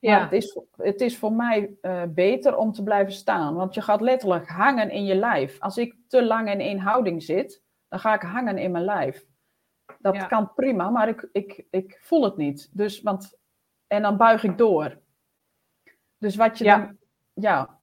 Maar 0.00 0.10
ja, 0.10 0.22
het, 0.22 0.32
is, 0.32 0.58
het 0.76 1.00
is 1.00 1.18
voor 1.18 1.32
mij 1.32 1.70
eh, 1.80 2.02
beter 2.08 2.56
om 2.56 2.72
te 2.72 2.82
blijven 2.82 3.12
staan, 3.12 3.54
want 3.54 3.74
je 3.74 3.80
gaat 3.82 4.00
letterlijk 4.00 4.48
hangen 4.48 4.90
in 4.90 5.04
je 5.04 5.14
lijf. 5.14 5.60
Als 5.60 5.78
ik 5.78 5.94
te 6.08 6.24
lang 6.24 6.50
in 6.50 6.60
één 6.60 6.78
houding 6.78 7.22
zit, 7.22 7.62
dan 7.88 7.98
ga 7.98 8.14
ik 8.14 8.22
hangen 8.22 8.58
in 8.58 8.70
mijn 8.70 8.84
lijf. 8.84 9.26
Dat 9.98 10.14
Ja. 10.14 10.26
kan 10.26 10.54
prima, 10.54 10.90
maar 10.90 11.08
ik, 11.08 11.28
ik, 11.32 11.66
ik 11.70 11.98
voel 12.02 12.24
het 12.24 12.36
niet. 12.36 12.70
Dus, 12.72 13.00
want, 13.02 13.38
en 13.86 14.02
dan 14.02 14.16
buig 14.16 14.44
ik 14.44 14.58
door. 14.58 14.98
Dus 16.18 16.36
wat 16.36 16.58
je 16.58 16.64
Ja. 16.64 16.78
dan... 16.78 16.96
Ja, 17.34 17.80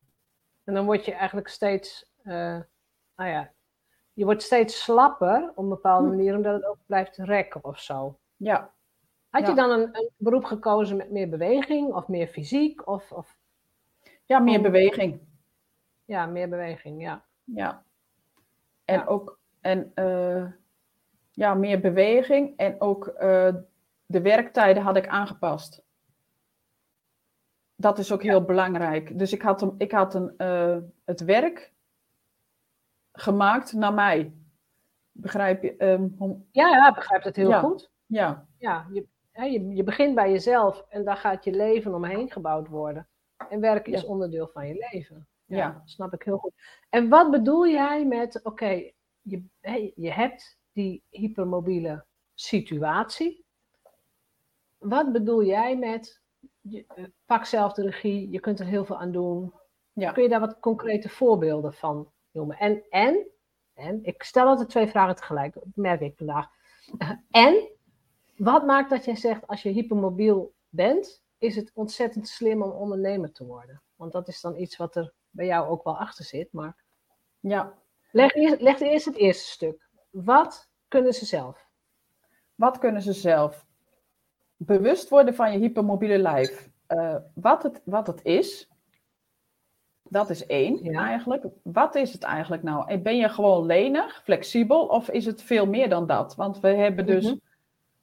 en 0.63 0.73
dan 0.73 0.85
word 0.85 1.05
je 1.05 1.13
eigenlijk 1.13 1.47
steeds, 1.47 2.11
eh, 2.23 2.59
nou 3.15 3.29
ja, 3.29 3.51
je 4.13 4.25
wordt 4.25 4.43
steeds 4.43 4.83
slapper 4.83 5.49
op 5.49 5.57
een 5.57 5.69
bepaalde 5.69 6.07
Hm. 6.09 6.15
manier, 6.15 6.35
omdat 6.35 6.53
het 6.53 6.65
ook 6.65 6.77
blijft 6.85 7.17
rekken 7.17 7.63
of 7.63 7.79
zo. 7.79 8.19
ja, 8.37 8.73
Had 9.29 9.41
je 9.41 9.47
Ja. 9.47 9.53
dan 9.55 9.69
een, 9.79 9.95
een 9.95 10.09
beroep 10.17 10.43
gekozen 10.43 10.97
met 10.97 11.11
meer 11.11 11.29
beweging 11.29 11.93
of 11.93 12.07
meer 12.07 12.27
fysiek? 12.27 12.87
Of, 12.87 13.11
of 13.11 13.37
ja, 14.25 14.39
meer 14.39 14.61
beweging. 14.61 15.19
ja, 16.05 16.25
meer 16.25 16.49
beweging, 16.49 17.01
ja. 17.01 17.25
Ja. 17.43 17.83
En 18.85 18.99
Ja. 18.99 19.05
ook 19.05 19.39
en, 19.61 19.91
eh, 19.95 20.45
ja, 21.39 21.53
meer 21.53 21.79
beweging 21.79 22.57
en 22.57 22.81
ook 22.81 23.07
eh, 23.07 23.53
de 24.05 24.21
werktijden 24.21 24.83
had 24.83 24.97
ik 24.97 25.07
aangepast. 25.07 25.83
Dat 27.75 27.97
is 27.97 28.11
ook 28.11 28.23
heel 28.23 28.43
belangrijk. 28.43 29.19
Dus 29.19 29.33
ik 29.33 29.41
had, 29.41 29.61
een, 29.61 29.75
ik 29.77 29.91
had 29.91 30.13
een, 30.13 30.33
eh, 30.37 30.77
het 31.05 31.21
werk 31.23 31.73
gemaakt 33.11 33.73
naar 33.73 33.93
mij. 33.93 34.33
Begrijp 35.11 35.63
je? 35.63 35.75
Ehm, 35.77 36.07
Ja, 36.51 36.67
ja, 36.67 36.89
ik 36.89 36.95
begrijp 36.95 37.23
het 37.23 37.35
heel 37.35 37.49
Ja. 37.49 37.59
goed. 37.59 37.91
ja, 38.05 38.47
Ja, 38.57 38.87
je, 38.93 39.07
hè, 39.31 39.45
je, 39.45 39.67
je 39.67 39.83
begint 39.83 40.15
bij 40.15 40.31
jezelf 40.31 40.85
en 40.89 41.03
daar 41.03 41.17
gaat 41.17 41.43
je 41.43 41.51
leven 41.51 41.93
omheen 41.93 42.31
gebouwd 42.31 42.67
worden. 42.67 43.07
En 43.49 43.59
werken 43.59 43.93
is 43.93 44.05
onderdeel 44.05 44.47
van 44.47 44.67
je 44.67 44.87
leven. 44.91 45.27
Ja, 45.45 45.81
snap 45.85 46.13
ik 46.13 46.23
heel 46.23 46.37
goed. 46.37 46.53
En 46.89 47.09
wat 47.09 47.31
bedoel 47.31 47.67
jij 47.67 48.05
met, 48.05 48.43
oké, 48.43 48.91
je, 49.21 49.43
je 49.95 50.11
hebt 50.11 50.58
die 50.79 51.03
hypermobiele 51.09 52.05
situatie. 52.33 53.45
wat 54.77 55.11
bedoel 55.11 55.43
jij 55.43 55.77
met 55.77 56.21
je, 56.61 56.85
eh, 56.87 57.03
pak 57.25 57.45
zelf 57.45 57.73
de 57.73 57.81
regie, 57.83 58.29
je 58.29 58.39
kunt 58.39 58.59
er 58.59 58.65
heel 58.65 58.85
veel 58.85 58.97
aan 58.99 59.11
doen. 59.11 59.53
Ja. 59.93 60.11
Kun 60.11 60.23
je 60.23 60.29
daar 60.29 60.39
wat 60.39 60.59
concrete 60.59 61.09
voorbeelden 61.09 61.73
van 61.73 62.11
noemen? 62.31 62.57
En, 62.57 62.83
en, 62.89 63.27
en 63.73 63.99
ik 64.03 64.23
stel 64.23 64.47
altijd 64.47 64.69
twee 64.69 64.87
vragen 64.87 65.15
tegelijk, 65.15 65.53
dat 65.53 65.63
merk 65.75 66.01
ik 66.01 66.17
vandaag. 66.17 66.47
En, 67.31 67.69
wat 68.37 68.65
maakt 68.65 68.89
dat 68.89 69.05
jij 69.05 69.15
zegt, 69.15 69.47
als 69.47 69.61
je 69.61 69.69
hypermobiel 69.69 70.53
bent, 70.69 71.23
is 71.37 71.55
het 71.55 71.71
ontzettend 71.73 72.27
slim 72.27 72.63
om 72.63 72.71
ondernemer 72.71 73.31
te 73.31 73.45
worden? 73.45 73.81
Want 73.95 74.11
dat 74.11 74.27
is 74.27 74.41
dan 74.41 74.55
iets 74.55 74.77
wat 74.77 74.95
er 74.95 75.13
bij 75.29 75.45
jou 75.45 75.67
ook 75.69 75.83
wel 75.83 75.97
achter 75.97 76.25
zit. 76.25 76.53
Maar 76.53 76.75
Ja. 77.39 77.77
leg, 78.11 78.33
eerst- 78.33 78.61
leg 78.61 78.79
eerst 78.79 79.05
het 79.05 79.15
eerste 79.15 79.47
stuk. 79.51 79.87
Wat 80.09 80.68
kunnen 80.89 81.13
ze 81.13 81.25
zelf? 81.25 81.67
Wat 82.55 82.77
kunnen 82.77 83.01
ze 83.01 83.13
zelf? 83.13 83.65
Bewust 84.57 85.09
worden 85.09 85.35
van 85.35 85.51
je 85.51 85.57
hypermobiele 85.57 86.17
lijf. 86.17 86.69
Eh, 86.87 87.15
wat, 87.33 87.63
het, 87.63 87.81
wat 87.85 88.07
het 88.07 88.23
is, 88.23 88.69
dat 90.03 90.29
is 90.29 90.45
één 90.45 90.83
Ja. 90.83 91.05
eigenlijk. 91.07 91.45
Wat 91.63 91.95
is 91.95 92.13
het 92.13 92.23
eigenlijk 92.23 92.63
nou? 92.63 92.87
En 92.89 93.03
Ben 93.03 93.17
je 93.17 93.29
gewoon 93.29 93.65
lenig, 93.65 94.21
flexibel 94.23 94.85
of 94.85 95.09
is 95.09 95.25
het 95.25 95.41
veel 95.41 95.65
meer 95.65 95.89
dan 95.89 96.07
dat? 96.07 96.35
Want 96.35 96.59
we 96.59 96.67
hebben 96.67 97.05
dus 97.05 97.25
Mhm. 97.25 97.35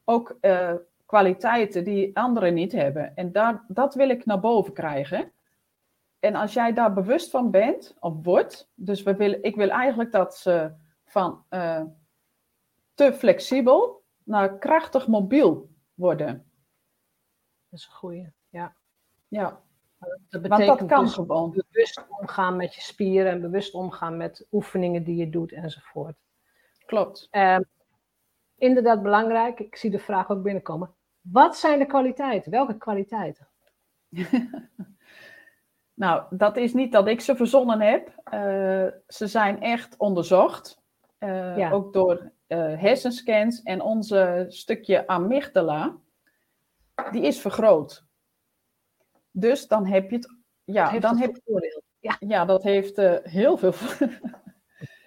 ook 0.04 0.36
eh, 0.40 0.72
kwaliteiten 1.06 1.84
die 1.84 2.16
anderen 2.16 2.54
niet 2.54 2.72
hebben. 2.72 3.16
En 3.16 3.32
daar, 3.32 3.64
dat 3.68 3.94
wil 3.94 4.08
ik 4.08 4.24
naar 4.26 4.40
boven 4.40 4.72
krijgen. 4.72 5.32
En 6.20 6.34
als 6.34 6.52
jij 6.52 6.72
daar 6.72 6.92
bewust 6.92 7.30
van 7.30 7.50
bent, 7.50 7.96
of 8.00 8.14
wordt, 8.22 8.70
dus 8.74 9.02
we 9.02 9.14
willen, 9.16 9.42
ik 9.42 9.56
wil 9.56 9.68
eigenlijk 9.68 10.12
dat 10.12 10.36
ze 10.36 10.72
van 11.04 11.44
eh, 11.48 11.82
te 12.96 13.12
flexibel 13.12 14.02
naar 14.24 14.58
krachtig 14.58 15.06
mobiel 15.06 15.70
worden. 15.94 16.50
Dat 17.68 17.78
is 17.80 17.86
een 17.86 17.92
goeie. 17.92 18.32
Ja. 18.48 18.74
Ja, 19.28 19.60
Dat 19.98 20.08
want 20.30 20.42
betekent 20.42 20.78
dat 20.78 20.88
kan 20.88 21.04
dus 21.04 21.14
gewoon. 21.14 21.50
bewust 21.70 22.06
omgaan 22.20 22.56
met 22.56 22.74
je 22.74 22.80
spieren 22.80 23.32
en 23.32 23.40
bewust 23.40 23.74
omgaan 23.74 24.16
met 24.16 24.46
oefeningen 24.52 25.04
die 25.04 25.16
je 25.16 25.30
doet 25.30 25.52
enzovoort. 25.52 26.16
Klopt. 26.86 27.28
Ehm, 27.30 27.62
inderdaad 28.56 29.02
belangrijk, 29.02 29.60
ik 29.60 29.76
zie 29.76 29.90
de 29.90 29.98
vraag 29.98 30.30
ook 30.30 30.42
binnenkomen. 30.42 30.94
Wat 31.20 31.56
zijn 31.56 31.78
de 31.78 31.86
kwaliteiten? 31.86 32.50
Welke 32.50 32.76
kwaliteiten? 32.78 33.48
Nou, 35.94 36.24
dat 36.30 36.56
is 36.56 36.72
niet 36.74 36.92
dat 36.92 37.06
ik 37.08 37.20
ze 37.20 37.36
verzonnen 37.36 37.80
heb. 37.80 38.08
Eh, 38.24 38.86
ze 39.08 39.26
zijn 39.26 39.60
echt 39.60 39.96
onderzocht. 39.96 40.82
Eh, 41.18 41.56
Ja. 41.56 41.70
Ook 41.70 41.92
door 41.92 42.30
eh, 42.46 42.80
hersenscans. 42.80 43.62
En 43.62 43.80
onze 43.80 44.46
stukje 44.48 45.06
amygdala, 45.06 45.96
die 47.10 47.22
is 47.22 47.40
vergroot. 47.40 48.04
Dus 49.30 49.66
dan 49.66 49.86
heb 49.86 50.10
je 50.10 50.16
het. 50.16 50.34
Ja, 50.64 50.88
heeft 50.88 51.02
dan 51.02 51.16
heb, 51.16 51.30
voor 51.30 51.42
voordeel? 51.44 51.82
Ja, 51.98 52.16
ja 52.18 52.44
dat 52.44 52.62
heeft 52.62 52.98
eh, 52.98 53.16
heel 53.22 53.56
veel. 53.56 53.72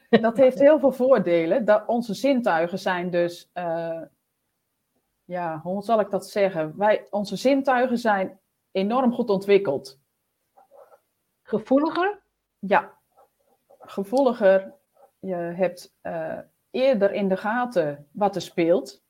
dat 0.21 0.37
heeft 0.37 0.59
heel 0.59 0.79
veel 0.79 0.91
voordelen. 0.91 1.65
Dat, 1.65 1.87
onze 1.87 2.13
zintuigen 2.13 2.79
zijn 2.79 3.09
dus. 3.09 3.49
eh, 3.53 4.01
ja, 5.23 5.59
hoe 5.63 5.83
zal 5.83 5.99
ik 5.99 6.09
dat 6.09 6.29
zeggen? 6.29 6.77
Wij, 6.77 7.07
onze 7.09 7.35
zintuigen 7.35 7.97
zijn 7.97 8.39
enorm 8.71 9.13
goed 9.13 9.29
ontwikkeld. 9.29 9.99
gevoeliger? 11.43 12.21
Ja, 12.59 12.97
gevoeliger. 13.79 14.73
Je 15.19 15.35
hebt 15.35 15.93
eerder 16.71 17.11
in 17.13 17.27
de 17.27 17.37
gaten 17.37 18.07
wat 18.11 18.35
er 18.35 18.41
speelt. 18.41 19.03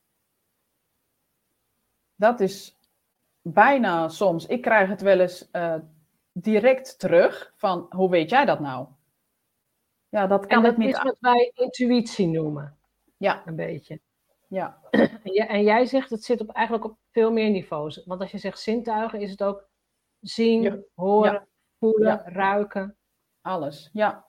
Dat 2.16 2.40
is 2.40 2.78
bijna 3.42 4.08
soms. 4.08 4.46
Ik 4.46 4.62
krijg 4.62 4.90
het 4.90 5.02
wel 5.02 5.20
eens 5.20 5.52
eh, 5.52 5.76
direct 6.32 7.00
terug 7.00 7.54
van 7.56 7.86
hoe 7.90 8.10
weet 8.10 8.30
jij 8.30 8.46
dat 8.46 8.60
nou? 8.60 8.88
Ja, 10.10 10.28
dat 10.28 10.46
kan 10.46 10.58
en 10.58 10.64
dat 10.64 10.72
ik 10.72 10.78
niet. 10.78 10.96
is 10.96 11.02
wat 11.02 11.18
wij 11.20 11.52
intuïtie 11.54 12.28
noemen, 12.28 12.78
Ja, 13.18 13.42
een 13.48 13.56
beetje. 13.56 14.00
ja, 14.48 14.80
En 14.92 15.20
jij, 15.24 15.48
en 15.48 15.64
jij 15.64 15.86
zegt 15.86 16.10
het 16.10 16.24
zit 16.24 16.42
op, 16.42 16.50
eigenlijk 16.50 16.86
op 16.86 16.98
veel 17.12 17.32
meer 17.32 17.50
niveaus. 17.50 18.04
Want 18.06 18.22
als 18.22 18.32
je 18.32 18.38
zegt 18.38 18.60
zintuigen, 18.60 19.20
is 19.22 19.32
het 19.32 19.44
ook 19.44 19.68
zien, 20.20 20.62
Ja. 20.62 20.78
horen, 20.96 21.32
Ja. 21.34 21.48
voelen, 21.80 22.08
Ja. 22.08 22.24
ruiken. 22.26 22.98
alles. 23.42 23.90
Ja, 23.94 24.26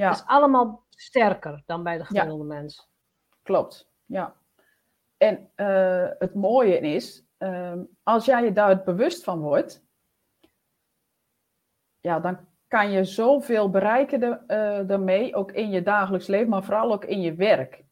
ja. 0.00 0.08
Dat 0.08 0.18
is 0.18 0.26
allemaal 0.26 0.86
sterker 0.88 1.62
dan 1.66 1.82
bij 1.82 1.98
de 1.98 2.04
gemiddelde 2.04 2.44
mens. 2.44 2.90
Klopt, 3.42 3.92
ja. 4.04 4.34
En 5.16 5.50
eh, 5.54 6.08
het 6.18 6.34
mooie 6.34 6.78
is, 6.78 7.26
ehm, 7.38 7.84
als 8.02 8.24
jij 8.24 8.44
je 8.44 8.52
daar 8.52 8.82
bewust 8.82 9.24
van 9.24 9.40
wordt, 9.40 9.84
ja, 12.00 12.20
dan 12.20 12.48
kan 12.66 12.90
je 12.90 13.04
zoveel 13.04 13.70
bereiken 13.70 14.20
de, 14.20 14.38
eh, 14.46 14.86
daarmee, 14.86 15.34
ook 15.34 15.52
in 15.52 15.70
je 15.70 15.82
dagelijks 15.82 16.26
leven, 16.26 16.48
maar 16.48 16.64
vooral 16.64 16.92
ook 16.92 17.04
in 17.04 17.20
je 17.20 17.34
werk. 17.34 17.84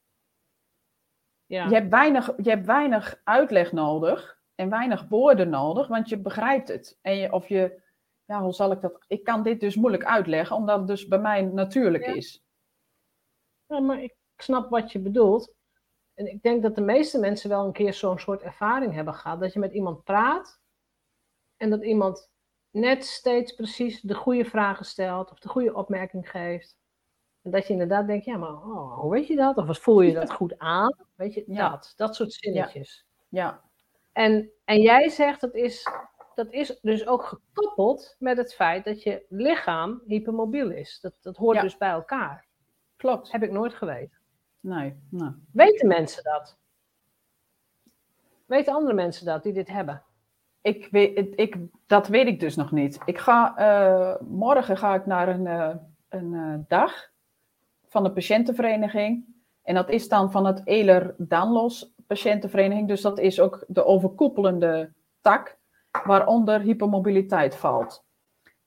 Ja. 1.47 1.65
Je, 1.69 1.75
hebt 1.75 1.91
weinig, 1.91 2.33
je 2.37 2.51
hebt 2.51 2.67
weinig 2.67 3.21
uitleg 3.25 3.73
nodig 3.73 4.41
en 4.55 4.71
weinig 4.71 5.09
woorden 5.09 5.49
nodig, 5.49 5.87
want 5.89 6.09
je 6.09 6.19
begrijpt 6.19 6.69
het. 6.69 6.99
En 7.03 7.17
je, 7.17 7.33
of 7.33 7.49
je, 7.49 7.83
ja, 8.29 8.41
hoe 8.43 8.53
zal 8.53 8.73
ik 8.73 8.81
dat? 8.81 9.05
Ik 9.07 9.25
kan 9.25 9.43
dit 9.43 9.61
dus 9.61 9.77
moeilijk 9.77 10.05
uitleggen, 10.05 10.57
omdat 10.57 10.79
het 10.79 10.87
dus 10.89 11.07
bij 11.07 11.19
mij 11.19 11.43
natuurlijk 11.43 12.07
Ja. 12.07 12.15
is. 12.15 12.43
Ja, 13.67 13.81
maar 13.81 14.03
ik 14.03 14.17
snap 14.37 14.71
wat 14.71 14.93
je 14.93 14.99
bedoelt. 14.99 15.55
En 16.15 16.27
ik 16.27 16.43
denk 16.43 16.63
dat 16.63 16.75
de 16.75 16.81
meeste 16.81 17.19
mensen 17.19 17.51
wel 17.51 17.65
een 17.65 17.73
keer 17.73 17.95
zo'n 17.95 18.19
soort 18.19 18.43
ervaring 18.43 18.95
hebben 18.95 19.15
gehad. 19.15 19.41
Dat 19.41 19.53
je 19.53 19.59
met 19.59 19.73
iemand 19.73 20.05
praat 20.05 20.61
en 21.57 21.71
dat 21.71 21.83
iemand 21.85 22.31
net 22.71 23.05
steeds 23.05 23.53
precies 23.53 24.01
de 24.01 24.15
goede 24.15 24.45
vragen 24.45 24.85
stelt 24.85 25.31
of 25.31 25.39
de 25.39 25.49
goede 25.49 25.75
opmerking 25.75 26.31
geeft. 26.31 26.77
En 27.43 27.51
dat 27.51 27.67
je 27.67 27.73
inderdaad 27.73 28.07
denkt, 28.07 28.25
ja, 28.25 28.37
maar 28.37 28.53
oh, 28.53 28.99
hoe 28.99 29.11
weet 29.11 29.27
je 29.27 29.37
dat? 29.37 29.57
Of 29.57 29.67
wat 29.67 29.79
voel 29.79 30.01
je 30.01 30.13
dat 30.13 30.33
goed 30.33 30.59
aan? 30.59 30.97
Weet 31.15 31.35
je, 31.35 31.45
Ja. 31.47 31.69
dat, 31.69 31.93
dat 31.97 32.15
soort 32.15 32.33
zinnetjes. 32.33 33.07
Ja, 33.29 33.63
En, 34.13 34.51
en 34.65 34.81
jij 34.81 35.09
zegt 35.09 35.41
dat 35.41 35.55
is, 35.55 35.87
dat 36.39 36.53
is 36.53 36.79
dus 36.83 37.07
ook 37.07 37.23
gekoppeld 37.25 38.17
met 38.19 38.37
het 38.37 38.55
feit 38.55 38.85
dat 38.85 39.03
je 39.03 39.25
lichaam 39.29 40.03
hypermobiel 40.07 40.71
is. 40.71 40.99
Dat, 41.01 41.19
dat 41.23 41.37
hoort 41.37 41.57
Ja. 41.57 41.63
dus 41.63 41.77
bij 41.77 41.91
elkaar. 41.91 42.47
klopt. 42.97 43.33
Heb 43.33 43.43
ik 43.43 43.51
nooit 43.51 43.75
geweten. 43.75 44.19
Nee, 44.61 44.97
nou. 45.11 45.33
Weten 45.53 45.89
mensen 45.89 46.25
dat? 46.25 46.59
Weten 48.47 48.75
andere 48.75 48.95
mensen 48.95 49.27
dat 49.27 49.43
die 49.43 49.53
dit 49.53 49.69
hebben? 49.69 50.03
Ik 50.61 50.89
weet, 50.91 51.33
ik, 51.39 51.57
dat 51.87 52.09
weet 52.09 52.27
ik 52.27 52.41
dus 52.41 52.57
nog 52.57 52.73
niet. 52.73 52.99
Ik 53.05 53.19
ga, 53.19 53.57
eh, 53.57 54.21
morgen 54.29 54.77
ga 54.77 54.95
ik 54.95 55.07
naar 55.07 55.29
een, 55.29 55.47
eh, 55.47 55.75
een 56.09 56.35
eh, 56.35 56.55
dag 56.69 57.11
van 57.87 58.03
de 58.03 58.13
patiëntenvereniging. 58.13 59.25
En 59.63 59.75
dat 59.75 59.89
is 59.89 60.09
dan 60.09 60.31
van 60.31 60.47
het 60.47 60.61
Eler 60.65 61.15
Danlos 61.19 61.95
patiëntenvereniging. 62.07 62.89
Dus 62.89 63.01
dat 63.01 63.19
is 63.19 63.41
ook 63.41 63.65
de 63.69 63.85
overkoepelende 63.85 64.93
tak 65.21 65.58
waaronder 66.05 66.61
hypermobiliteit 66.61 67.57
valt. 67.57 68.07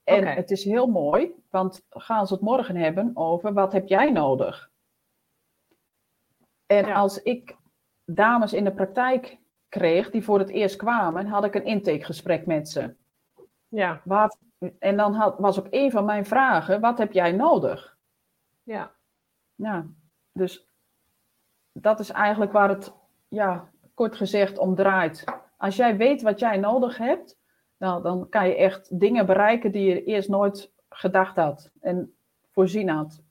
En 0.04 0.26
het 0.26 0.50
is 0.50 0.64
heel 0.64 0.86
mooi, 0.86 1.34
want 1.50 1.86
gaan 1.90 2.26
ze 2.26 2.32
het 2.34 2.42
morgen 2.42 2.76
hebben 2.76 3.10
over 3.14 3.52
wat 3.52 3.72
heb 3.72 3.88
jij 3.88 4.10
nodig? 4.10 4.70
En 6.66 6.86
Ja. 6.86 6.94
als 6.94 7.22
ik 7.22 7.56
dames 8.04 8.52
in 8.52 8.64
de 8.64 8.72
praktijk 8.72 9.38
kreeg 9.68 10.10
die 10.10 10.24
voor 10.24 10.38
het 10.38 10.48
eerst 10.50 10.76
kwamen, 10.76 11.26
had 11.26 11.44
ik 11.44 11.54
een 11.54 11.64
intakegesprek 11.64 12.46
met 12.46 12.68
ze. 12.68 12.94
Ja, 13.68 14.00
Wat, 14.04 14.38
en 14.78 14.96
dan 14.96 15.14
had, 15.14 15.38
was 15.38 15.58
ook 15.58 15.66
een 15.70 15.90
van 15.90 16.04
mijn 16.04 16.26
vragen: 16.26 16.80
wat 16.80 16.98
heb 16.98 17.12
jij 17.12 17.32
nodig? 17.32 17.96
ja. 18.62 18.92
Ja, 19.54 19.86
dus 20.32 20.68
dat 21.72 22.00
is 22.00 22.10
eigenlijk 22.10 22.52
waar 22.52 22.68
het, 22.68 22.92
ja, 23.28 23.70
kort 23.94 24.16
gezegd, 24.16 24.58
om 24.58 24.74
draait. 24.74 25.24
Als 25.62 25.76
jij 25.76 25.96
weet 25.96 26.22
wat 26.22 26.38
jij 26.38 26.56
nodig 26.56 26.98
hebt, 26.98 27.38
nou, 27.78 28.02
dan 28.02 28.28
kan 28.28 28.48
je 28.48 28.54
echt 28.56 29.00
dingen 29.00 29.26
bereiken 29.26 29.72
die 29.72 29.84
je 29.88 30.04
eerst 30.04 30.28
nooit 30.28 30.72
gedacht 30.88 31.36
had 31.36 31.70
en 31.80 32.14
voorzien 32.50 32.88
had. 32.88 33.22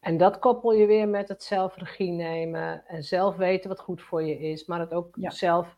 En 0.00 0.16
dat 0.16 0.38
koppel 0.38 0.72
je 0.72 0.86
weer 0.86 1.08
met 1.08 1.28
het 1.28 1.42
zelf 1.42 1.76
regie 1.76 2.10
nemen 2.12 2.86
en 2.86 3.02
zelf 3.02 3.36
weten 3.36 3.68
wat 3.68 3.80
goed 3.80 4.02
voor 4.02 4.22
je 4.22 4.38
is, 4.38 4.64
maar 4.66 4.80
het 4.80 4.94
ook 4.94 5.16
Ja. 5.18 5.30
zelf 5.30 5.76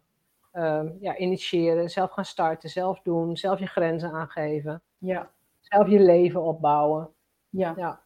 ehm, 0.52 0.88
ja, 1.00 1.16
initiëren, 1.16 1.90
zelf 1.90 2.10
gaan 2.10 2.24
starten, 2.24 2.70
zelf 2.70 3.00
doen, 3.02 3.36
zelf 3.36 3.58
je 3.58 3.66
grenzen 3.66 4.10
aangeven, 4.12 4.82
Ja, 4.98 5.30
zelf 5.60 5.88
je 5.88 6.00
leven 6.00 6.42
opbouwen. 6.42 7.08
ja, 7.50 7.72
Ja. 7.76 8.00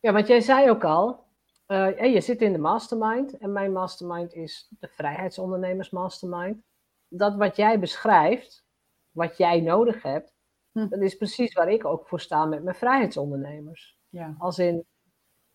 Ja, 0.00 0.12
want 0.12 0.26
jij 0.26 0.40
zei 0.40 0.70
ook 0.70 0.84
al, 0.84 1.24
eh, 1.68 1.76
hey, 1.96 2.12
je 2.12 2.20
zit 2.20 2.42
in 2.42 2.52
de 2.52 2.58
mastermind 2.58 3.38
en 3.38 3.52
mijn 3.52 3.72
mastermind 3.72 4.32
is 4.34 4.68
de 4.80 4.88
vrijheidsondernemers 4.88 5.90
mastermind. 5.90 6.62
Dat 7.08 7.36
wat 7.36 7.56
jij 7.56 7.78
beschrijft, 7.80 8.64
wat 9.10 9.36
jij 9.36 9.60
nodig 9.60 10.02
hebt, 10.02 10.36
Hm. 10.72 10.88
dat 10.88 11.00
is 11.00 11.14
precies 11.16 11.52
waar 11.54 11.68
ik 11.72 11.84
ook 11.84 12.08
voor 12.08 12.20
sta 12.20 12.44
met 12.44 12.62
mijn 12.62 12.76
vrijheidsondernemers. 12.76 13.98
ja, 14.08 14.34
Als 14.38 14.58
in, 14.58 14.84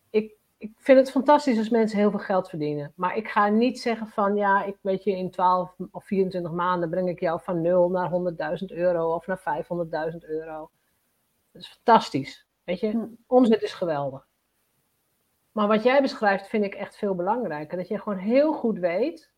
ik, 0.09 0.35
ik 0.57 0.71
vind 0.77 0.99
het 0.99 1.11
fantastisch 1.11 1.57
als 1.57 1.69
mensen 1.69 1.97
heel 1.99 2.09
veel 2.09 2.19
geld 2.19 2.49
verdienen. 2.49 2.93
Maar 2.95 3.17
ik 3.17 3.27
ga 3.27 3.47
niet 3.49 3.79
zeggen 3.79 4.07
van 4.07 4.35
ja, 4.35 4.63
ik 4.63 4.77
weet 4.81 5.03
je, 5.03 5.11
in 5.11 5.31
12 5.31 5.75
of 5.91 6.05
24 6.05 6.51
maanden 6.51 6.89
breng 6.89 7.09
ik 7.09 7.19
jou 7.19 7.39
van 7.43 7.61
0 7.61 7.89
naar 7.89 8.09
100.000 8.09 8.71
euro 8.71 9.13
of 9.13 9.27
naar 9.27 9.39
500.000 10.11 10.17
euro. 10.25 10.69
Dat 11.51 11.61
is 11.61 11.67
fantastisch. 11.67 12.47
Weet 12.63 12.79
je, 12.79 12.89
Hm. 12.91 13.05
omzet 13.27 13.61
is 13.61 13.73
geweldig. 13.73 14.27
Maar 15.53 15.67
wat 15.67 15.83
jij 15.83 16.01
beschrijft 16.01 16.47
vind 16.47 16.63
ik 16.63 16.73
echt 16.73 16.97
veel 16.97 17.15
belangrijker. 17.15 17.77
Dat 17.77 17.87
je 17.87 17.99
gewoon 17.99 18.19
heel 18.19 18.53
goed 18.53 18.79
weet, 18.79 19.31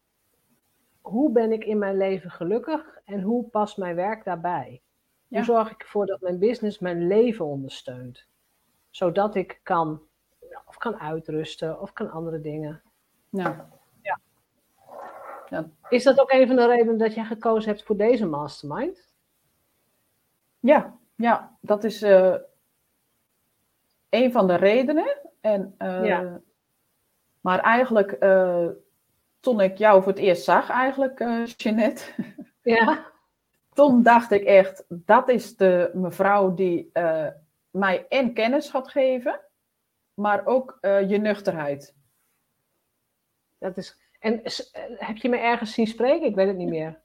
hoe 1.01 1.31
ben 1.31 1.51
ik 1.51 1.63
in 1.63 1.77
mijn 1.77 1.97
leven 1.97 2.31
gelukkig 2.31 2.99
en 3.05 3.21
hoe 3.21 3.43
past 3.43 3.77
mijn 3.77 3.95
werk 3.95 4.23
daarbij? 4.23 4.81
Ja. 5.27 5.37
Hoe 5.37 5.45
zorg 5.45 5.71
ik 5.71 5.81
ervoor 5.81 6.05
dat 6.05 6.21
mijn 6.21 6.39
business 6.39 6.79
mijn 6.79 7.07
leven 7.07 7.45
ondersteunt? 7.45 8.27
Zodat 8.89 9.35
ik 9.35 9.59
kan, 9.63 10.01
of 10.65 10.77
kan 10.77 10.99
uitrusten 10.99 11.81
of 11.81 11.93
kan 11.93 12.11
andere 12.11 12.41
dingen. 12.41 12.81
Ja. 13.29 13.69
Is 15.89 16.03
dat 16.03 16.19
ook 16.19 16.31
een 16.31 16.47
van 16.47 16.55
de 16.55 16.67
redenen 16.67 16.97
dat 16.97 17.13
jij 17.13 17.23
gekozen 17.23 17.69
hebt 17.69 17.83
voor 17.83 17.97
deze 17.97 18.25
mastermind? 18.25 19.13
Ja, 20.59 20.97
ja, 21.15 21.57
dat 21.61 21.83
is 21.83 22.01
eh, 22.01 22.35
een 24.09 24.31
van 24.31 24.47
de 24.47 24.55
redenen. 24.55 25.24
En, 25.45 25.75
eh, 25.77 26.05
Ja. 26.05 26.41
Maar 27.41 27.59
eigenlijk, 27.59 28.11
eh, 28.11 28.67
toen 29.39 29.61
ik 29.61 29.77
jou 29.77 30.03
voor 30.03 30.11
het 30.11 30.21
eerst 30.21 30.43
zag, 30.43 30.69
eigenlijk, 30.69 31.19
eh 31.19 31.45
Jeanette, 31.45 32.03
Ja. 32.61 33.05
toen 33.73 34.03
dacht 34.03 34.31
ik 34.31 34.43
echt, 34.43 34.85
dat 34.87 35.29
is 35.29 35.55
de 35.55 35.91
mevrouw 35.93 36.53
die 36.53 36.91
mij 37.69 38.05
en 38.09 38.33
kennis 38.33 38.69
gaat 38.69 38.89
geven, 38.89 39.39
maar 40.13 40.45
ook 40.45 40.77
je 40.81 41.17
nuchterheid. 41.21 41.95
Dat 43.57 43.77
is, 43.77 43.97
en 44.19 44.41
heb 44.97 45.17
je 45.17 45.29
me 45.29 45.37
ergens 45.37 45.73
zien 45.73 45.87
spreken? 45.87 46.27
Ik 46.27 46.35
weet 46.35 46.47
het 46.47 46.57
niet 46.57 46.69
meer. 46.69 46.99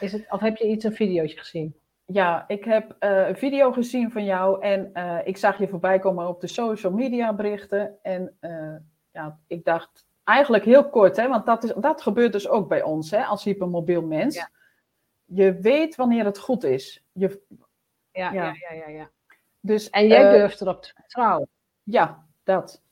Is 0.00 0.12
het, 0.12 0.26
of 0.30 0.40
heb 0.40 0.56
je 0.56 0.68
iets, 0.68 0.84
een 0.84 0.94
videootje 0.94 1.38
gezien? 1.38 1.74
Ja, 2.12 2.44
ik 2.48 2.64
heb 2.64 2.96
eh, 2.98 3.28
een 3.28 3.36
video 3.36 3.72
gezien 3.72 4.10
van 4.10 4.24
jou 4.24 4.62
en 4.62 4.94
eh, 4.94 5.18
ik 5.24 5.36
zag 5.36 5.58
je 5.58 5.68
voorbij 5.68 5.98
komen 5.98 6.28
op 6.28 6.40
de 6.40 6.46
social 6.46 6.92
media 6.92 7.34
berichten. 7.34 7.98
En 8.02 8.36
eh, 8.40 8.76
ja, 9.12 9.38
ik 9.46 9.64
dacht 9.64 10.06
eigenlijk 10.24 10.64
heel 10.64 10.90
kort, 10.90 11.16
hè, 11.16 11.28
want 11.28 11.46
dat, 11.46 11.64
is, 11.64 11.72
dat 11.76 12.02
gebeurt 12.02 12.32
dus 12.32 12.48
ook 12.48 12.68
bij 12.68 12.82
ons 12.82 13.10
hè, 13.10 13.24
als 13.24 13.44
hypermobiel 13.44 14.02
mens. 14.02 14.34
Ja. 14.34 14.50
Je 15.24 15.54
weet 15.54 15.96
wanneer 15.96 16.24
het 16.24 16.38
goed 16.38 16.64
is. 16.64 17.04
Je, 17.12 17.42
Ja, 18.12 18.32
Ja. 18.32 18.44
ja, 18.44 18.54
ja, 18.70 18.72
ja. 18.72 18.88
ja. 18.88 19.10
dus, 19.60 19.90
En 19.90 20.06
jij 20.06 20.30
durft 20.30 20.60
erop 20.60 20.82
te 20.82 20.92
vertrouwen. 20.94 21.48
Ja, 21.82 22.26
dat. 22.42 22.82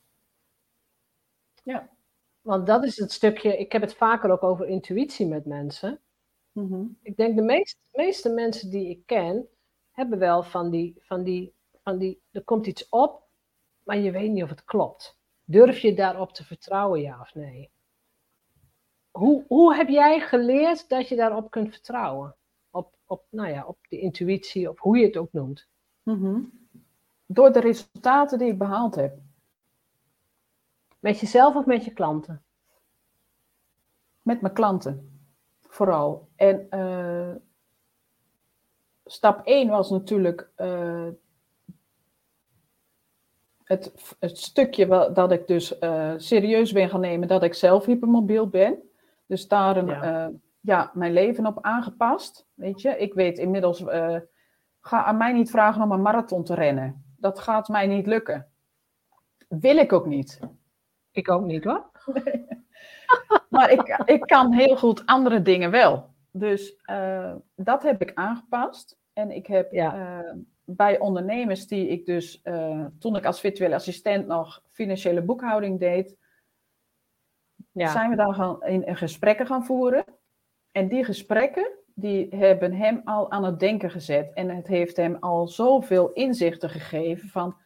Want 2.41 2.67
dat 2.67 2.85
is 2.85 2.97
het 2.97 3.13
stukje, 3.13 3.59
ik 3.59 3.73
heb 3.73 3.83
het 3.83 3.95
vaker 3.95 4.31
ook 4.31 4.43
over 4.43 4.67
intuïtie 4.67 5.27
met 5.27 5.47
mensen. 5.47 6.01
Mhm. 6.61 6.85
Ik 7.03 7.17
denk 7.17 7.37
de 7.37 7.43
meest, 7.43 7.79
meeste 7.93 8.29
mensen 8.29 8.71
die 8.71 8.89
ik 8.89 9.03
ken, 9.07 9.49
hebben 9.91 10.19
wel 10.19 10.43
van 10.43 10.71
die, 10.71 10.97
van 11.01 11.23
die, 11.23 11.55
van 11.83 11.99
die, 11.99 12.21
er 12.31 12.45
komt 12.45 12.67
iets 12.67 12.89
op, 12.89 13.23
maar 13.83 13.99
je 13.99 14.11
weet 14.11 14.31
niet 14.31 14.43
of 14.43 14.49
het 14.49 14.65
klopt. 14.65 15.19
Durf 15.45 15.79
je 15.79 15.95
daarop 15.95 16.33
te 16.33 16.45
vertrouwen, 16.45 17.01
ja 17.01 17.21
of 17.21 17.35
nee? 17.35 17.71
Hoe, 19.11 19.45
hoe 19.49 19.75
heb 19.75 19.89
jij 19.89 20.21
geleerd 20.21 20.89
dat 20.89 21.09
je 21.09 21.17
daarop 21.17 21.51
kunt 21.51 21.71
vertrouwen? 21.71 22.37
Op, 22.71 22.97
op, 23.07 23.25
nou 23.31 23.49
ja, 23.49 23.67
op 23.67 23.79
de 23.89 23.99
intuïtie, 23.99 24.71
of 24.71 24.79
hoe 24.79 24.99
je 24.99 25.07
het 25.07 25.17
ook 25.17 25.33
noemt. 25.33 25.69
Mhm. 26.03 26.41
Door 27.27 27.53
de 27.53 27.61
resultaten 27.61 28.39
die 28.39 28.49
ik 28.49 28.59
behaald 28.59 28.95
heb. 28.95 29.19
Met 30.99 31.21
jezelf 31.21 31.55
of 31.55 31.67
met 31.67 31.85
je 31.85 31.93
klanten? 31.93 32.43
Met 34.23 34.41
mijn 34.41 34.55
klanten, 34.55 35.20
vooral. 35.71 36.29
En 36.37 36.67
eh, 36.71 37.35
stap 39.05 39.47
1 39.47 39.69
was 39.69 39.91
natuurlijk 39.91 40.51
eh, 40.55 41.09
het, 43.65 43.93
het 44.19 44.39
stukje 44.39 45.11
dat 45.13 45.33
ik 45.33 45.47
dus 45.47 45.79
eh, 45.79 46.13
serieus 46.17 46.73
ben 46.73 46.89
gaan 46.89 47.01
nemen 47.01 47.29
dat 47.29 47.43
ik 47.43 47.55
zelf 47.55 47.85
hypermobiel 47.85 48.49
ben. 48.49 48.79
Dus 49.27 49.49
daar 49.49 49.77
een, 49.77 49.87
Ja. 49.87 50.05
ja. 50.05 50.31
ja, 50.61 50.91
mijn 50.95 51.13
leven 51.13 51.47
op 51.47 51.59
aangepast. 51.61 52.47
Weet 52.55 52.81
je, 52.81 52.99
ik 52.99 53.15
weet 53.15 53.39
inmiddels, 53.39 53.85
ga 54.81 55.05
aan 55.05 55.17
mij 55.17 55.33
niet 55.33 55.51
vragen 55.51 55.83
om 55.83 55.93
een 55.93 56.03
marathon 56.03 56.45
te 56.45 56.55
rennen. 56.55 57.05
Dat 57.17 57.39
gaat 57.39 57.69
mij 57.69 57.87
niet 57.87 58.07
lukken. 58.07 58.47
Wil 59.49 59.77
ik 59.77 59.93
ook 59.93 60.07
niet. 60.07 60.41
Ik 61.11 61.31
ook 61.31 61.45
niet 61.45 61.65
hoor. 61.65 61.91
Maar 63.51 63.71
ik, 63.71 64.03
ik 64.05 64.21
kan 64.21 64.53
heel 64.53 64.77
goed 64.77 65.07
andere 65.07 65.43
dingen 65.43 65.71
wel. 65.71 66.09
Dus 66.33 66.77
eh, 66.83 67.35
dat 67.57 67.83
heb 67.83 68.03
ik 68.03 68.15
aangepast. 68.15 68.99
En 69.13 69.31
ik 69.31 69.47
heb 69.47 69.73
Ja. 69.73 69.95
eh, 70.25 70.33
bij 70.65 70.99
ondernemers 70.99 71.67
die 71.67 71.89
ik 71.89 72.07
dus, 72.07 72.43
eh, 72.43 72.85
toen 72.99 73.17
ik 73.17 73.25
als 73.25 73.41
virtuele 73.41 73.75
assistent 73.75 74.27
nog 74.27 74.63
financiële 74.71 75.23
boekhouding 75.23 75.79
deed, 75.81 76.17
Ja. 77.73 77.89
zijn 77.91 78.11
we 78.11 78.17
daar 78.17 78.35
gaan, 78.35 78.63
in, 78.65 78.87
in 78.87 78.97
gesprekken 78.97 79.47
gaan 79.47 79.65
voeren. 79.65 80.05
En 80.73 80.89
die 80.89 81.05
gesprekken, 81.05 81.71
die 81.95 82.37
hebben 82.37 82.73
hem 82.73 83.01
al 83.05 83.31
aan 83.31 83.45
het 83.45 83.59
denken 83.61 83.91
gezet. 83.91 84.33
En 84.35 84.49
het 84.57 84.67
heeft 84.67 84.97
hem 84.97 85.17
al 85.21 85.49
zoveel 85.49 86.13
inzichten 86.13 86.71
gegeven 86.71 87.29
van, 87.29 87.57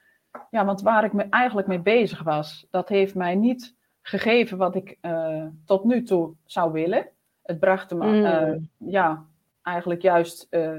ja, 0.50 0.64
want 0.64 0.82
waar 0.82 1.04
ik 1.04 1.12
me 1.12 1.26
eigenlijk 1.30 1.66
mee 1.66 1.80
bezig 1.80 2.22
was, 2.22 2.66
dat 2.70 2.88
heeft 2.88 3.14
mij 3.14 3.34
niet 3.34 3.76
gegeven 4.06 4.58
wat 4.58 4.74
ik 4.74 4.98
eh, 5.00 5.46
tot 5.64 5.84
nu 5.84 6.02
toe 6.02 6.34
zou 6.44 6.72
willen. 6.72 7.08
Het 7.42 7.58
bracht 7.58 7.94
me, 7.94 8.06
Mm. 8.06 8.24
eh, 8.24 8.60
ja, 8.76 9.24
eigenlijk 9.62 10.02
juist 10.02 10.46
eh, 10.50 10.78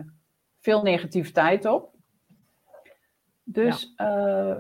veel 0.59 0.81
negativiteit 0.81 1.65
op. 1.65 1.93
Dus 3.47 3.93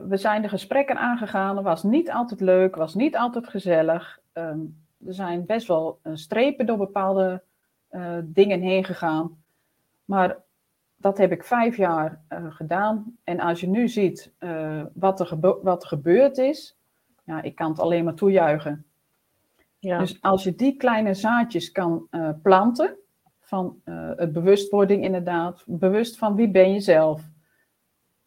we 0.07 0.11
zijn 0.17 0.41
de 0.41 0.49
gesprekken 0.49 0.97
aangegaan. 0.97 1.55
Het 1.55 1.65
was 1.65 1.83
niet 1.83 2.11
altijd 2.11 2.39
leuk, 2.41 2.75
was 2.75 2.95
niet 2.95 3.17
altijd 3.17 3.47
gezellig. 3.47 4.19
Ehm, 4.33 4.59
er 5.05 5.13
zijn 5.13 5.45
best 5.45 5.67
wel 5.67 5.99
strepen 6.13 6.65
door 6.65 6.77
bepaalde 6.77 7.43
dingen 8.23 8.61
heen 8.61 8.83
gegaan. 8.83 9.43
Maar 10.05 10.37
dat 10.95 11.17
heb 11.17 11.31
ik 11.31 11.43
vijf 11.43 11.77
jaar 11.77 12.21
gedaan. 12.49 13.17
En 13.23 13.39
als 13.39 13.59
je 13.59 13.67
nu 13.67 13.87
ziet 13.87 14.31
wat, 14.93 15.19
er 15.19 15.39
wat 15.61 15.81
er 15.83 15.87
gebeurd 15.87 16.37
is, 16.37 16.77
ja, 17.25 17.41
ik 17.41 17.55
kan 17.55 17.69
het 17.69 17.79
alleen 17.79 18.03
maar 18.03 18.13
toejuichen. 18.13 18.85
Ja. 19.79 19.99
Dus 19.99 20.21
als 20.21 20.43
je 20.43 20.55
die 20.55 20.77
kleine 20.77 21.13
zaadjes 21.13 21.71
kan 21.71 22.07
eh, 22.09 22.29
planten, 22.41 22.97
van 23.39 23.81
eh, 23.83 24.11
het 24.15 24.33
bewustwording 24.33 25.03
inderdaad, 25.03 25.63
bewust 25.65 26.17
van 26.17 26.35
wie 26.35 26.49
ben 26.49 26.73
je 26.73 26.79
zelf? 26.79 27.29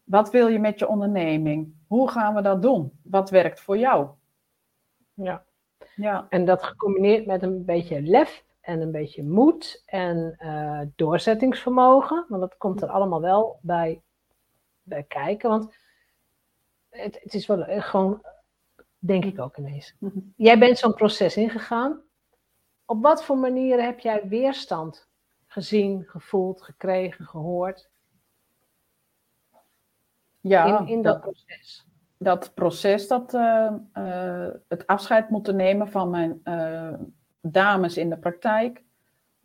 Wat 0.03 0.31
wil 0.31 0.47
je 0.47 0.59
met 0.59 0.79
je 0.79 0.87
onderneming? 0.87 1.73
Hoe 1.87 2.09
gaan 2.09 2.35
we 2.35 2.41
dat 2.41 2.61
doen? 2.61 2.91
Wat 3.03 3.29
werkt 3.29 3.61
voor 3.61 3.77
jou? 3.77 4.07
ja. 5.13 5.47
Ja, 5.95 6.25
En 6.29 6.45
dat 6.45 6.63
gecombineerd 6.63 7.25
met 7.25 7.43
een 7.43 7.65
beetje 7.65 8.01
lef 8.01 8.43
en 8.61 8.81
een 8.81 8.91
beetje 8.91 9.23
moed 9.23 9.83
en 9.85 10.35
eh, 10.37 10.81
doorzettingsvermogen. 10.95 12.25
Want 12.27 12.41
dat 12.41 12.57
komt 12.57 12.81
er 12.81 12.89
allemaal 12.89 13.21
wel 13.21 13.59
bij, 13.61 14.01
bij 14.83 15.03
kijken. 15.03 15.49
Want 15.49 15.75
het, 16.89 17.19
het 17.21 17.33
is 17.33 17.47
wel 17.47 17.63
gewoon, 17.67 18.21
denk 18.99 19.25
ik 19.25 19.39
ook 19.39 19.57
ineens. 19.57 19.95
Mhm. 19.99 20.19
Jij 20.35 20.59
bent 20.59 20.77
zo'n 20.77 20.93
proces 20.93 21.37
ingegaan. 21.37 22.01
Op 22.85 23.01
wat 23.01 23.23
voor 23.23 23.37
manieren 23.37 23.85
heb 23.85 23.99
jij 23.99 24.27
weerstand 24.27 25.07
gezien, 25.47 26.03
gevoeld, 26.07 26.61
gekregen, 26.61 27.25
gehoord 27.25 27.89
ja 30.41 30.79
in, 30.79 30.87
in 30.87 31.01
dat 31.01 31.21
proces? 31.21 31.85
dat 32.17 32.53
proces, 32.53 33.07
dat, 33.07 33.33
eh, 33.33 33.73
eh, 33.93 34.53
het 34.67 34.87
afscheid 34.87 35.29
moeten 35.29 35.55
nemen 35.55 35.89
van 35.91 36.09
mijn 36.09 36.39
eh, 36.43 36.93
dames 37.41 37.97
in 37.97 38.09
de 38.09 38.17
praktijk. 38.17 38.83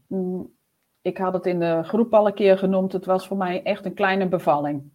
Mm, 0.07 0.55
ik 1.03 1.19
had 1.19 1.33
het 1.33 1.47
in 1.47 1.61
de 1.61 1.81
groep 1.83 2.14
al 2.14 2.27
een 2.27 2.35
keer 2.35 2.59
genoemd. 2.59 2.93
Het 2.93 3.05
was 3.05 3.27
voor 3.27 3.37
mij 3.37 3.62
echt 3.62 3.85
een 3.85 3.95
kleine 3.95 4.29
bevalling. 4.29 4.90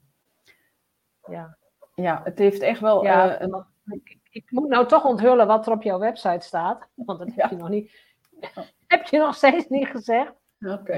Ja. 1.27 1.57
Ja, 1.95 2.21
het 2.23 2.37
heeft 2.39 2.61
echt 2.61 2.79
wel. 2.79 3.03
Ja, 3.03 3.41
een- 3.41 3.65
ik, 3.85 4.18
ik 4.43 4.51
moet 4.51 4.69
nou 4.69 4.87
toch 4.87 5.05
onthullen 5.05 5.47
wat 5.47 5.65
er 5.67 5.73
op 5.73 5.83
jouw 5.83 5.99
website 5.99 6.45
staat. 6.45 6.87
Want 6.93 7.19
dat 7.19 7.27
heb 7.27 7.37
Ja. 7.37 7.47
je 7.49 7.55
nog 7.55 7.69
niet. 7.69 7.91
Heb 8.87 9.05
je 9.07 9.17
nog 9.17 9.35
steeds 9.35 9.67
niet 9.67 9.87
gezegd? 9.87 10.33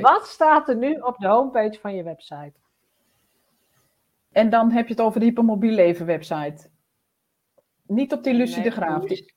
Wat 0.01 0.27
staat 0.27 0.69
er 0.69 0.75
nu 0.75 0.93
op 0.95 1.17
de 1.17 1.27
homepage 1.27 1.79
van 1.79 1.95
je 1.95 2.03
website? 2.03 2.53
En 4.31 4.49
dan 4.49 4.71
heb 4.71 4.87
je 4.87 4.93
het 4.93 5.01
over 5.01 5.19
de 5.19 5.25
hypermobiel 5.25 5.71
leven 5.73 6.05
website. 6.05 6.69
Niet 7.85 8.13
op 8.13 8.23
die 8.23 8.33
Lucie 8.33 8.55
Nee, 8.55 8.63
de 8.69 8.71
Graaf. 8.71 9.01
Lucie- 9.01 9.33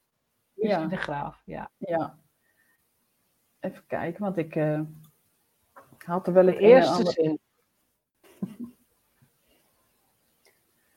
Lucie 0.54 0.78
Ja. 0.78 0.86
de 0.86 0.96
Graaf, 0.96 1.42
ja. 1.44 1.70
ja. 1.78 2.18
Even 3.60 3.86
kijken, 3.86 4.22
want 4.22 4.36
ik 4.36 4.56
eh, 4.56 4.80
had 5.98 6.26
er 6.26 6.32
wel 6.32 6.46
het 6.46 6.58
eerste 6.58 7.10
zin. 7.10 7.38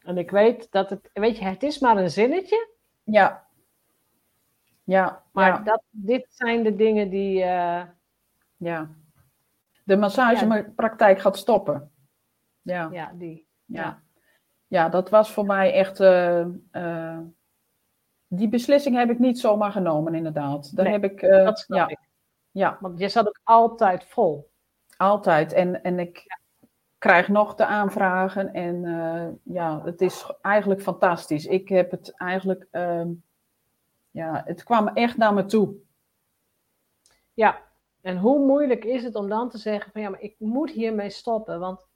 En 0.02 0.17
ik 0.17 0.32
weet 0.32 0.72
dat 0.72 0.89
het, 0.89 1.10
weet 1.13 1.38
je, 1.38 1.46
het 1.46 1.63
is 1.63 1.80
maar 1.80 1.98
een 1.98 2.10
zinnetje, 2.12 2.76
Ja, 3.12 3.46
Ja, 4.84 5.24
Maar 5.32 5.48
ja, 5.48 5.60
dat, 5.60 5.84
dit 5.89 6.26
zijn 6.30 6.63
de 6.63 6.76
dingen 6.76 7.10
die. 7.10 7.43
eh, 7.43 7.84
ja. 8.58 8.89
De 9.84 9.98
massagepraktijk 9.98 11.20
gaat 11.20 11.38
stoppen. 11.38 11.91
Ja, 12.62 12.89
ja, 12.91 13.12
die. 13.13 13.48
ja. 13.65 14.02
Ja, 14.67 14.89
dat 14.89 15.10
was 15.10 15.32
voor 15.32 15.46
mij 15.46 15.74
echt. 15.74 16.00
eh, 16.00 16.46
eh, 16.72 17.20
die 18.28 18.50
beslissing 18.50 18.96
heb 18.96 19.10
ik 19.10 19.20
niet 19.20 19.39
zomaar 19.39 19.72
genomen, 19.72 20.15
inderdaad. 20.15 20.76
Daar 20.76 20.86
Nee, 20.86 20.93
heb 20.93 21.04
ik. 21.04 21.22
Dat 21.22 21.60
snap 21.60 21.78
ja, 21.78 21.88
ik. 21.88 22.00
ja, 22.52 22.78
Want 22.82 23.00
je 23.00 23.10
zat 23.10 23.28
ook 23.28 23.39
altijd 23.43 24.06
vol. 24.06 24.52
altijd. 24.98 25.54
En, 25.54 25.84
en 25.84 26.00
ik 26.00 26.26
krijg 26.98 27.28
nog 27.28 27.56
de 27.56 27.66
aanvragen. 27.66 28.54
En 28.54 28.86
eh, 28.86 29.28
ja, 29.56 29.82
het 29.84 30.02
is 30.02 30.32
eigenlijk 30.42 30.82
fantastisch. 30.82 31.46
Ik 31.46 31.70
heb 31.70 31.92
het 31.92 32.16
eigenlijk. 32.18 32.68
ehm, 32.72 33.12
ja, 34.12 34.42
het 34.46 34.64
kwam 34.64 34.88
echt 34.88 35.18
naar 35.18 35.34
me 35.34 35.46
toe. 35.46 35.76
Ja. 37.34 37.66
En 38.02 38.18
hoe 38.18 38.46
moeilijk 38.46 38.86
is 38.86 39.04
het 39.04 39.16
om 39.16 39.30
dan 39.30 39.50
te 39.50 39.58
zeggen: 39.58 39.92
van 39.92 40.02
ja, 40.02 40.10
maar 40.10 40.22
ik 40.22 40.36
moet 40.40 40.72
hiermee 40.72 41.10
stoppen. 41.10 41.60
Want 41.60 41.88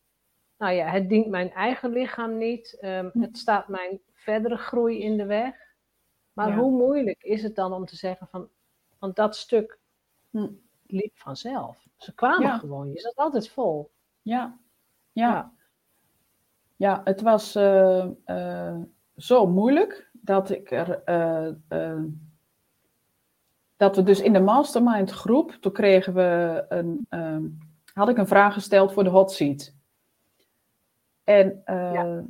nou 0.58 0.74
ja, 0.74 0.86
het 0.88 1.10
dient 1.10 1.28
mijn 1.28 1.52
eigen 1.52 1.90
lichaam 1.92 2.38
niet. 2.38 2.78
ehm, 2.80 3.10
Hm. 3.14 3.22
het 3.22 3.38
staat 3.38 3.68
mijn 3.68 4.00
verdere 4.14 4.58
groei 4.58 5.00
in 5.02 5.18
de 5.18 5.26
weg. 5.26 5.56
Maar 6.34 6.48
Ja. 6.50 6.56
hoe 6.56 6.72
moeilijk 6.72 7.24
is 7.24 7.44
het 7.44 7.56
dan 7.56 7.74
om 7.74 7.86
te 7.86 7.96
zeggen: 7.96 8.28
van, 8.28 8.50
want 9.00 9.16
dat 9.16 9.36
stuk 9.36 9.80
Hm. 10.30 10.48
liep 10.86 11.18
vanzelf. 11.18 11.86
Ze 11.98 12.14
kwamen 12.14 12.48
Ja. 12.48 12.58
gewoon. 12.58 12.92
Je 12.92 13.00
zat 13.00 13.16
altijd 13.16 13.50
vol. 13.50 13.92
Ja, 14.22 14.58
ja. 15.12 15.52
Ja. 16.76 17.02
Het 17.04 17.22
was 17.22 17.56
eh, 17.56 18.06
eh, 18.26 18.76
zo 19.18 19.48
moeilijk 19.48 20.10
dat 20.12 20.50
ik 20.50 20.72
er. 20.72 21.04
eh, 21.04 21.98
dat 23.78 23.96
we 23.96 24.04
dus 24.04 24.22
in 24.22 24.34
de 24.34 24.40
mastermind 24.40 25.12
groep, 25.12 25.52
toen 25.52 25.72
kregen 25.72 26.14
we 26.14 26.66
een, 26.70 27.06
ehm, 27.10 27.44
had 27.94 28.10
ik 28.10 28.18
een 28.18 28.28
vraag 28.28 28.54
gesteld 28.54 28.94
voor 28.94 29.04
de 29.04 29.10
hot 29.10 29.32
seat. 29.32 29.74
En 31.24 31.62
Ja. 31.66 32.24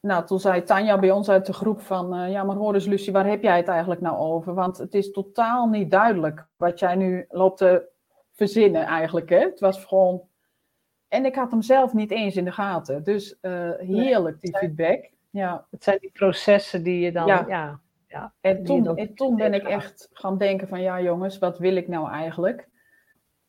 nou, 0.00 0.26
toen 0.26 0.40
zei 0.40 0.62
Tanja 0.62 0.98
bij 0.98 1.10
ons 1.10 1.28
uit 1.28 1.46
de 1.46 1.52
groep 1.52 1.80
van, 1.80 2.30
ja 2.30 2.42
maar 2.44 2.56
hoor 2.56 2.74
eens 2.74 2.86
Lucie, 2.86 3.12
waar 3.12 3.26
heb 3.26 3.42
jij 3.42 3.56
het 3.56 3.68
eigenlijk 3.68 4.00
nou 4.00 4.16
over? 4.16 4.54
Want 4.54 4.78
het 4.78 4.94
is 4.94 5.10
totaal 5.10 5.68
niet 5.68 5.90
duidelijk 5.90 6.46
wat 6.56 6.78
jij 6.78 6.94
nu 6.94 7.24
loopt 7.28 7.58
te 7.58 7.88
verzinnen 8.32 8.84
eigenlijk. 8.84 9.28
Hè? 9.28 9.38
Het 9.38 9.60
was 9.60 9.84
gewoon... 9.84 10.22
En 11.12 11.24
ik 11.24 11.34
had 11.34 11.50
hem 11.50 11.62
zelf 11.62 11.92
niet 11.92 12.10
eens 12.10 12.36
in 12.36 12.44
de 12.44 12.52
gaten. 12.52 13.04
Dus 13.04 13.40
eh, 13.40 13.70
heerlijk 13.78 14.40
die 14.40 14.56
feedback. 14.56 15.10
Ja. 15.30 15.66
Het 15.70 15.84
zijn 15.84 15.98
die 16.00 16.10
processen 16.12 16.82
die 16.82 17.00
je 17.00 17.12
dan. 17.12 17.26
Ja. 17.26 17.44
Ja. 17.48 17.80
ja, 18.08 18.32
En 18.40 18.64
toen, 18.64 18.96
en 18.96 19.14
toen 19.14 19.36
ben 19.36 19.54
ik 19.54 19.62
echt 19.62 20.08
gaan 20.12 20.38
denken 20.38 20.68
van 20.68 20.80
ja 20.80 21.00
jongens, 21.00 21.38
wat 21.38 21.58
wil 21.58 21.76
ik 21.76 21.88
nou 21.88 22.10
eigenlijk? 22.10 22.68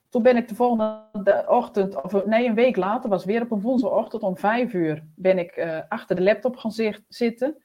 Toen 0.10 0.24
ben 0.24 0.38
ik 0.38 0.48
de 0.48 0.56
volgende 0.56 1.46
ochtend, 1.48 2.02
of 2.04 2.26
nee 2.26 2.48
een 2.48 2.56
week 2.56 2.76
later, 2.76 3.10
was 3.10 3.26
weer 3.26 3.42
op 3.42 3.52
een 3.52 3.62
woensdagochtend 3.62 4.22
om 4.24 4.38
vijf 4.38 4.74
uur, 4.74 5.04
ben 5.16 5.38
ik 5.38 5.52
eh, 5.52 5.80
achter 5.90 6.16
de 6.16 6.22
laptop 6.22 6.56
gaan 6.58 6.72
zi- 6.72 7.04
zitten. 7.08 7.64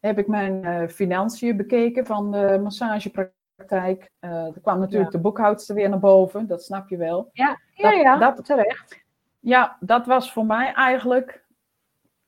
Heb 0.00 0.18
ik 0.18 0.26
mijn 0.26 0.64
eh, 0.64 0.88
financiën 0.88 1.56
bekeken 1.56 2.06
van 2.06 2.30
de 2.30 2.60
massagepraktijk. 2.62 4.10
Er 4.20 4.60
kwam 4.62 4.78
natuurlijk 4.78 5.12
Ja. 5.12 5.16
de 5.16 5.22
boekhoudster 5.22 5.74
weer 5.74 5.88
naar 5.88 5.98
boven, 5.98 6.46
dat 6.46 6.62
snap 6.64 6.88
je 6.88 6.96
wel. 6.96 7.28
ja, 7.32 7.58
ja, 7.74 7.90
Dat- 7.90 8.00
ja, 8.00 8.18
dat- 8.18 8.44
terecht. 8.44 9.00
Ja, 9.42 9.76
dat 9.80 10.06
was 10.06 10.32
voor 10.32 10.46
mij 10.46 10.72
eigenlijk 10.72 11.44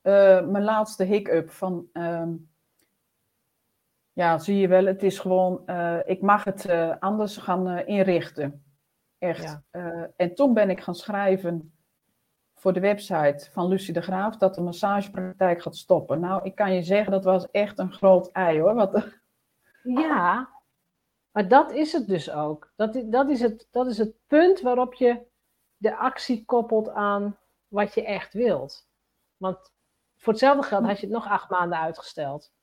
eh, 0.01 0.47
mijn 0.47 0.63
laatste 0.63 1.03
hiccup. 1.03 1.49
Van, 1.49 1.89
ehm, 1.93 2.33
ja, 4.13 4.37
zie 4.37 4.57
je 4.57 4.67
wel, 4.67 4.85
het 4.85 5.03
is 5.03 5.19
gewoon, 5.19 5.67
eh, 5.67 5.99
ik 6.05 6.21
mag 6.21 6.43
het 6.43 6.65
eh, 6.65 6.95
anders 6.99 7.37
gaan 7.37 7.77
inrichten. 7.77 8.65
Echt. 9.17 9.61
Ja. 9.71 10.11
En 10.15 10.35
toen 10.35 10.53
ben 10.53 10.69
ik 10.69 10.81
gaan 10.81 10.95
schrijven 10.95 11.73
voor 12.55 12.73
de 12.73 12.79
website 12.79 13.47
van 13.51 13.67
Lucie 13.67 13.93
de 13.93 14.01
Graaf 14.01 14.37
dat 14.37 14.55
de 14.55 14.61
massagepraktijk 14.61 15.61
gaat 15.61 15.75
stoppen. 15.75 16.19
Nou, 16.19 16.43
ik 16.43 16.55
kan 16.55 16.73
je 16.73 16.83
zeggen, 16.83 17.11
dat 17.11 17.23
was 17.23 17.51
echt 17.51 17.79
een 17.79 17.91
groot 17.91 18.31
ei 18.31 18.59
hoor. 18.59 18.73
Wat, 18.73 19.07
Ja, 19.83 20.49
maar 21.31 21.47
dat 21.47 21.71
is 21.71 21.91
het 21.91 22.07
dus 22.07 22.31
ook. 22.31 22.71
Dat 22.75 22.95
is, 22.95 23.03
dat, 23.05 23.29
is 23.29 23.41
het, 23.41 23.67
dat 23.71 23.87
is 23.87 23.97
het 23.97 24.13
punt 24.27 24.61
waarop 24.61 24.93
je 24.93 25.21
de 25.77 25.95
actie 25.97 26.45
koppelt 26.45 26.89
aan 26.89 27.37
wat 27.67 27.93
je 27.93 28.05
echt 28.05 28.33
wilt. 28.33 28.87
Want 29.37 29.73
voor 30.17 30.33
hetzelfde 30.33 30.63
geld 30.63 30.85
had 30.85 30.99
je 30.99 31.05
het 31.05 31.15
nog 31.15 31.27
acht 31.27 31.49
maanden 31.49 31.79
uitgesteld. 31.79 32.53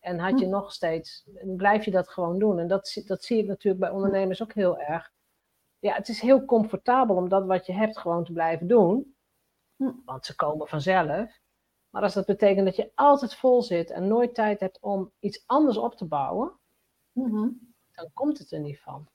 En 0.00 0.18
had 0.18 0.38
je 0.38 0.46
nog 0.46 0.72
steeds, 0.72 1.28
en 1.34 1.56
blijf 1.56 1.84
je 1.84 1.90
dat 1.90 2.08
gewoon 2.08 2.38
doen. 2.38 2.58
En 2.58 2.68
dat, 2.68 2.88
zie- 2.88 3.04
dat 3.06 3.24
zie 3.24 3.38
ik 3.38 3.46
natuurlijk 3.46 3.84
bij 3.84 3.92
ondernemers 3.92 4.42
ook 4.42 4.52
heel 4.52 4.78
erg. 4.78 5.12
Ja, 5.78 5.94
het 5.94 6.08
is 6.08 6.20
heel 6.20 6.44
comfortabel 6.44 7.16
om 7.16 7.28
dat 7.28 7.46
wat 7.46 7.66
je 7.66 7.72
hebt 7.72 7.98
gewoon 7.98 8.24
te 8.24 8.32
blijven 8.32 8.66
doen. 8.66 9.16
Hm. 9.76 9.92
Want 10.04 10.24
ze 10.24 10.34
komen 10.34 10.68
vanzelf. 10.68 11.40
Maar 11.90 12.02
als 12.02 12.14
dat 12.14 12.26
betekent 12.26 12.66
dat 12.66 12.76
je 12.76 12.92
altijd 12.94 13.34
vol 13.34 13.62
zit 13.62 13.90
en 13.90 14.08
nooit 14.08 14.34
tijd 14.34 14.60
hebt 14.60 14.80
om 14.80 15.12
iets 15.18 15.42
anders 15.46 15.76
op 15.76 15.94
te 15.94 16.04
bouwen, 16.04 16.58
dan 17.92 18.10
komt 18.12 18.38
het 18.38 18.52
er 18.52 18.60
niet 18.60 18.80
van. 18.80 19.08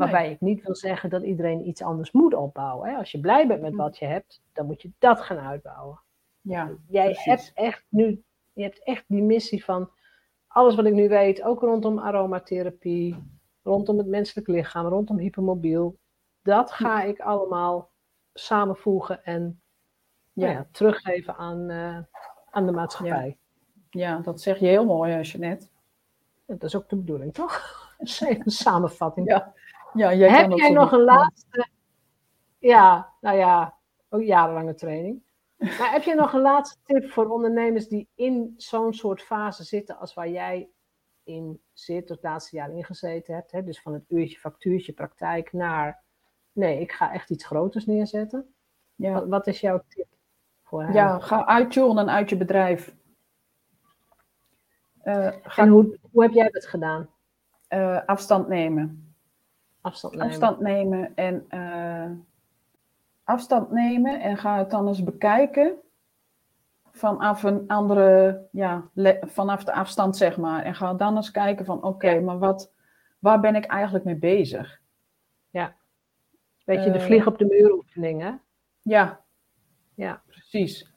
Waarbij 0.00 0.30
ik 0.30 0.40
niet 0.40 0.62
wil 0.62 0.74
zeggen 0.74 1.10
dat 1.10 1.22
iedereen 1.22 1.66
iets 1.68 1.82
anders 1.82 2.12
moet 2.12 2.34
opbouwen. 2.34 2.88
Hè. 2.90 2.96
Als 2.96 3.10
je 3.12 3.20
blij 3.20 3.46
bent 3.46 3.60
met 3.60 3.70
Hm. 3.70 3.76
wat 3.76 3.98
je 3.98 4.04
hebt, 4.04 4.42
dan 4.52 4.66
moet 4.66 4.82
je 4.82 4.90
dat 4.98 5.20
gaan 5.20 5.38
uitbouwen. 5.38 6.00
Ja, 6.40 6.70
Jij 6.88 7.04
precies. 7.04 7.24
hebt 7.24 7.50
echt 7.54 7.84
nu, 7.88 8.22
je 8.52 8.62
hebt 8.62 8.82
echt 8.84 9.04
die 9.06 9.22
missie 9.22 9.64
van 9.64 9.90
alles 10.46 10.74
wat 10.74 10.84
ik 10.84 10.92
nu 10.94 11.08
weet, 11.08 11.42
ook 11.42 11.60
rondom 11.60 11.98
aromatherapie, 11.98 13.16
rondom 13.62 13.98
het 13.98 14.06
menselijk 14.06 14.48
lichaam, 14.48 14.86
rondom 14.86 15.18
hypermobiel. 15.18 15.98
Dat 16.42 16.70
ga 16.72 17.02
ik 17.02 17.20
allemaal 17.20 17.90
samenvoegen 18.32 19.24
en 19.24 19.60
Ja. 20.32 20.50
ja, 20.50 20.66
teruggeven 20.70 21.36
aan, 21.36 21.70
eh, 21.70 21.98
aan 22.50 22.66
de 22.66 22.72
maatschappij. 22.72 23.38
ja, 23.90 24.18
dat 24.18 24.40
zeg 24.40 24.58
je 24.58 24.66
heel 24.66 24.84
mooi, 24.84 25.12
eh, 25.12 25.22
Jeanette. 25.22 25.66
Dat 26.46 26.62
is 26.62 26.76
ook 26.76 26.88
de 26.88 26.96
bedoeling, 26.96 27.34
toch? 27.34 27.78
Een 27.98 28.50
samenvatting. 28.50 29.28
Ja, 29.28 29.52
ja 29.94 30.14
jij 30.14 30.28
kan 30.28 30.50
Heb 30.50 30.58
jij 30.58 30.70
nog 30.70 30.92
een 30.92 31.04
laatste? 31.04 31.68
Ja, 32.58 33.12
nou 33.20 33.36
ja, 33.36 33.78
ook 34.08 34.22
jarenlange 34.22 34.74
training. 34.74 35.22
Maar 35.78 35.92
heb 35.92 36.02
je 36.02 36.14
nog 36.14 36.32
een 36.32 36.40
laatste 36.40 36.78
tip 36.84 37.10
voor 37.10 37.28
ondernemers 37.28 37.88
die 37.88 38.08
in 38.14 38.54
zo'n 38.56 38.94
soort 38.94 39.22
fase 39.22 39.64
zitten 39.64 39.98
als 39.98 40.14
waar 40.14 40.28
jij 40.28 40.68
in 41.24 41.60
zit, 41.72 42.08
het 42.08 42.22
laatste 42.22 42.56
jaar 42.56 42.70
ingezeten 42.70 43.34
hebt? 43.34 43.50
Hè? 43.50 43.64
Dus 43.64 43.82
van 43.82 43.92
het 43.92 44.04
uurtje, 44.08 44.38
factuurtje, 44.38 44.92
praktijk 44.92 45.52
naar, 45.52 46.02
nee, 46.52 46.80
ik 46.80 46.92
ga 46.92 47.12
echt 47.12 47.30
iets 47.30 47.46
groters 47.46 47.86
neerzetten. 47.86 48.54
Ja. 48.94 49.12
Wat, 49.12 49.28
wat 49.28 49.46
is 49.46 49.60
jouw 49.60 49.82
tip 49.88 50.06
voor 50.62 50.82
hen? 50.82 50.92
Ja, 50.92 51.18
ga 51.18 51.46
uittunen 51.46 52.10
uit 52.10 52.28
je 52.28 52.36
bedrijf. 52.36 52.94
Eh, 55.02 55.32
ga 55.42 55.62
En 55.62 55.68
hoe, 55.68 55.98
hoe 56.10 56.22
heb 56.22 56.32
jij 56.32 56.50
dat 56.50 56.66
gedaan? 56.66 57.08
eh, 57.70 58.04
afstand 58.06 58.48
nemen. 58.48 59.09
Afstand 59.80 60.14
nemen. 60.14 60.28
Afstand 60.30 60.60
nemen 60.60 61.12
en 61.14 61.44
eh, 61.48 62.10
afstand 63.24 63.70
nemen 63.70 64.20
en 64.20 64.36
ga 64.36 64.58
het 64.58 64.70
dan 64.70 64.88
eens 64.88 65.02
bekijken 65.04 65.74
vanaf 66.92 67.42
een 67.42 67.64
andere, 67.68 68.40
ja, 68.52 68.84
vanaf 69.20 69.64
de 69.64 69.72
afstand 69.72 70.16
zeg 70.16 70.36
maar. 70.36 70.62
En 70.64 70.74
ga 70.74 70.94
dan 70.94 71.16
eens 71.16 71.30
kijken 71.30 71.64
van 71.64 71.82
oké, 71.82 72.20
maar 72.20 72.38
wat, 72.38 72.72
waar 73.18 73.40
ben 73.40 73.54
ik 73.54 73.64
eigenlijk 73.64 74.04
mee 74.04 74.16
bezig? 74.16 74.80
Weet 76.64 76.84
je, 76.84 76.90
de 76.90 76.98
eh, 76.98 77.04
vlieg 77.04 77.26
op 77.26 77.38
de 77.38 77.44
muur 77.44 77.72
oefening, 77.72 78.20
hè? 78.22 78.32
Ja, 78.82 79.20
Ja. 79.94 80.22
precies. 80.26 80.88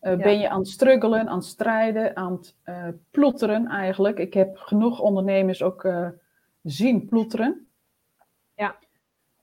Eh, 0.00 0.16
Ja. 0.16 0.22
Ben 0.22 0.38
je 0.38 0.48
aan 0.48 0.58
het 0.58 0.68
struggelen, 0.68 1.28
aan 1.28 1.36
het 1.36 1.44
strijden, 1.46 2.16
aan 2.16 2.32
het 2.32 2.56
eh, 2.62 2.88
ploeteren 3.10 3.66
eigenlijk? 3.66 4.18
Ik 4.18 4.34
heb 4.34 4.56
genoeg 4.56 5.00
ondernemers 5.00 5.62
ook 5.62 5.84
eh, 5.84 6.08
zien 6.62 7.06
ploeteren. 7.06 7.66
Ja. 8.62 8.76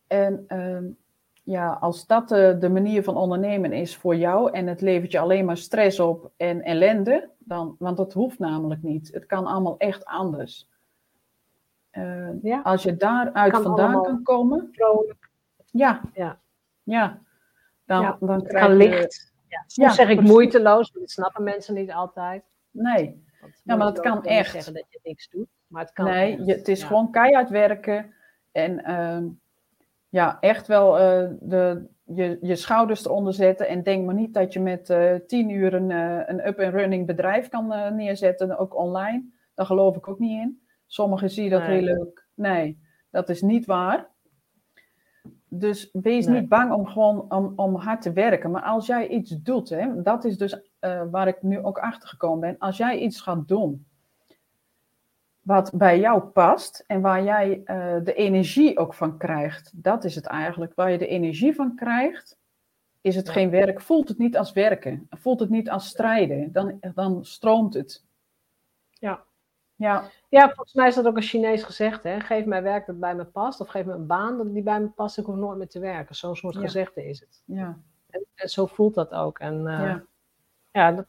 En 0.07 0.43
ehm, 0.47 0.85
ja, 1.43 1.69
als 1.71 2.07
dat 2.07 2.29
de, 2.29 2.55
de 2.59 2.69
manier 2.69 3.03
van 3.03 3.17
ondernemen 3.17 3.73
is 3.73 3.95
voor 3.97 4.15
jou 4.15 4.51
en 4.51 4.67
het 4.67 4.81
levert 4.81 5.11
je 5.11 5.19
alleen 5.19 5.45
maar 5.45 5.57
stress 5.57 5.99
op 5.99 6.31
en 6.37 6.61
ellende, 6.61 7.29
dan, 7.37 7.75
want 7.79 7.97
dat 7.97 8.13
hoeft 8.13 8.39
namelijk 8.39 8.81
niet. 8.83 9.13
Het 9.13 9.25
kan 9.25 9.45
allemaal 9.45 9.77
echt 9.77 10.05
anders. 10.05 10.67
Eh, 11.89 12.41
Ja. 12.43 12.61
Als 12.61 12.83
je 12.83 12.95
daaruit 12.97 13.51
Kan 13.51 13.63
vandaan 13.63 14.03
kan 14.03 14.23
komen, 14.23 14.71
ja, 15.71 16.01
Ja. 16.13 16.39
ja, 16.83 17.19
dan, 17.85 18.01
Ja, 18.01 18.17
dan 18.19 18.29
Het 18.39 18.47
krijg 18.47 18.65
kan 18.65 18.77
je... 18.77 18.89
licht. 18.89 19.33
Ja, 19.47 19.63
soms 19.67 19.95
zeg 19.95 20.09
ik 20.09 20.15
precies. 20.15 20.31
moeiteloos, 20.33 20.91
maar 20.91 21.01
dat 21.01 21.11
snappen 21.11 21.43
mensen 21.43 21.73
niet 21.73 21.91
altijd. 21.91 22.43
Nee, 22.71 23.23
Ja, 23.63 23.75
maar 23.75 23.93
dat 23.93 23.99
kan 23.99 24.23
echt. 24.23 24.51
zeggen 24.51 24.73
dat 24.73 24.85
je 24.89 24.99
niks 25.03 25.29
doet, 25.29 25.47
maar 25.67 25.81
het 25.81 25.93
kan 25.93 26.05
nee, 26.05 26.43
je, 26.45 26.53
het 26.53 26.67
is 26.67 26.83
gewoon 26.83 27.11
keihard 27.11 27.49
werken. 27.49 28.13
En 28.51 28.83
ehm, 28.83 29.27
ja, 30.09 30.37
echt 30.39 30.67
wel 30.67 30.99
eh, 30.99 31.29
de, 31.39 31.87
je, 32.03 32.37
je 32.41 32.55
schouders 32.55 33.05
eronder 33.05 33.33
zetten. 33.33 33.67
En 33.67 33.83
denk 33.83 34.05
maar 34.05 34.15
niet 34.15 34.33
dat 34.33 34.53
je 34.53 34.59
met 34.59 34.89
eh 34.89 35.15
tien 35.27 35.49
uur 35.49 35.73
een, 35.73 35.91
eh, 35.91 36.21
een 36.25 36.47
up-and-running 36.47 37.05
bedrijf 37.05 37.49
kan 37.49 37.67
neerzetten, 37.95 38.57
ook 38.57 38.75
online. 38.75 39.23
Daar 39.53 39.65
geloof 39.65 39.95
ik 39.95 40.07
ook 40.07 40.19
niet 40.19 40.41
in. 40.41 40.61
Sommigen 40.85 41.29
zien 41.29 41.49
dat 41.49 41.61
Nee. 41.61 41.71
heel 41.71 41.95
leuk. 41.95 42.27
Nee, 42.33 42.79
dat 43.11 43.29
is 43.29 43.41
niet 43.41 43.65
waar. 43.65 44.07
Dus 45.47 45.89
wees 45.91 46.25
Nee. 46.25 46.39
niet 46.39 46.49
bang 46.49 46.73
om 46.73 46.85
gewoon 46.85 47.31
om, 47.31 47.53
om 47.55 47.75
hard 47.75 48.01
te 48.01 48.13
werken. 48.13 48.51
Maar 48.51 48.61
als 48.61 48.85
jij 48.85 49.07
iets 49.07 49.41
doet, 49.41 49.69
hè, 49.69 50.01
dat 50.01 50.25
is 50.25 50.37
dus 50.37 50.69
waar 51.11 51.27
ik 51.27 51.41
nu 51.41 51.63
ook 51.63 51.77
achter 51.77 52.09
gekomen 52.09 52.39
ben. 52.39 52.55
Als 52.57 52.77
jij 52.77 52.97
iets 52.97 53.21
gaat 53.21 53.47
doen 53.47 53.85
wat 55.49 55.71
bij 55.73 55.99
jou 55.99 56.21
past 56.23 56.83
en 56.87 57.01
waar 57.01 57.23
jij 57.23 57.61
eh, 57.65 57.95
de 58.03 58.13
energie 58.13 58.77
ook 58.77 58.93
van 58.93 59.17
krijgt, 59.17 59.71
dat 59.83 60.03
is 60.03 60.15
het 60.15 60.25
eigenlijk. 60.25 60.73
Waar 60.75 60.91
je 60.91 60.97
de 60.97 61.07
energie 61.07 61.55
van 61.55 61.75
krijgt, 61.75 62.37
is 63.01 63.15
het 63.15 63.29
geen 63.29 63.49
werk. 63.49 63.81
Voelt 63.81 64.07
het 64.07 64.17
niet 64.17 64.37
als 64.37 64.51
werken. 64.53 65.07
Voelt 65.09 65.39
het 65.39 65.49
niet 65.49 65.69
als 65.69 65.87
strijden. 65.87 66.51
Dan, 66.51 66.79
dan 66.93 67.25
stroomt 67.25 67.73
het. 67.73 68.05
Ja. 68.89 69.23
Ja, 69.75 70.09
Ja, 70.29 70.45
volgens 70.45 70.73
mij 70.73 70.87
is 70.87 70.95
dat 70.95 71.05
ook 71.05 71.15
een 71.15 71.21
Chinees 71.21 71.63
gezegd. 71.63 72.03
Hè? 72.03 72.19
Geef 72.19 72.45
mij 72.45 72.63
werk 72.63 72.85
dat 72.85 72.99
bij 72.99 73.15
me 73.15 73.25
past. 73.25 73.59
Of 73.61 73.67
geef 73.67 73.85
me 73.85 73.93
een 73.93 74.07
baan 74.07 74.37
dat 74.37 74.53
die 74.53 74.63
bij 74.63 74.79
me 74.81 74.87
past. 74.87 75.17
Ik 75.17 75.25
hoef 75.25 75.35
nooit 75.35 75.57
meer 75.57 75.67
te 75.67 75.79
werken. 75.79 76.15
Zo'n 76.15 76.35
soort 76.35 76.55
Ja. 76.55 76.61
gezegde 76.61 77.05
is 77.05 77.19
het. 77.19 77.41
ja, 77.45 77.79
En, 78.09 78.25
en 78.35 78.49
zo 78.49 78.65
voelt 78.65 78.93
dat 78.95 79.11
ook. 79.13 79.39
En, 79.39 79.67
eh, 79.67 79.79
ja, 79.79 80.03
ja, 80.71 80.91
dat, 80.91 81.05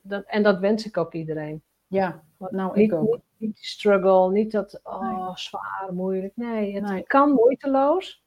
dat, 0.00 0.24
en 0.26 0.42
dat 0.42 0.58
wens 0.58 0.86
ik 0.86 0.96
ook 0.96 1.12
iedereen. 1.12 1.62
Ja. 1.90 2.22
Nou, 2.38 2.78
niet, 2.78 2.90
ik 2.92 2.98
ook. 2.98 3.02
Niet, 3.12 3.20
niet 3.36 3.54
die 3.56 3.64
struggle, 3.66 4.30
niet 4.30 4.52
dat 4.52 4.80
oh, 4.82 5.34
zwaar, 5.36 5.88
moeilijk. 5.92 6.32
Nee, 6.36 6.74
het 6.74 6.84
Nee. 6.84 7.02
kan 7.02 7.30
moeiteloos. 7.32 8.24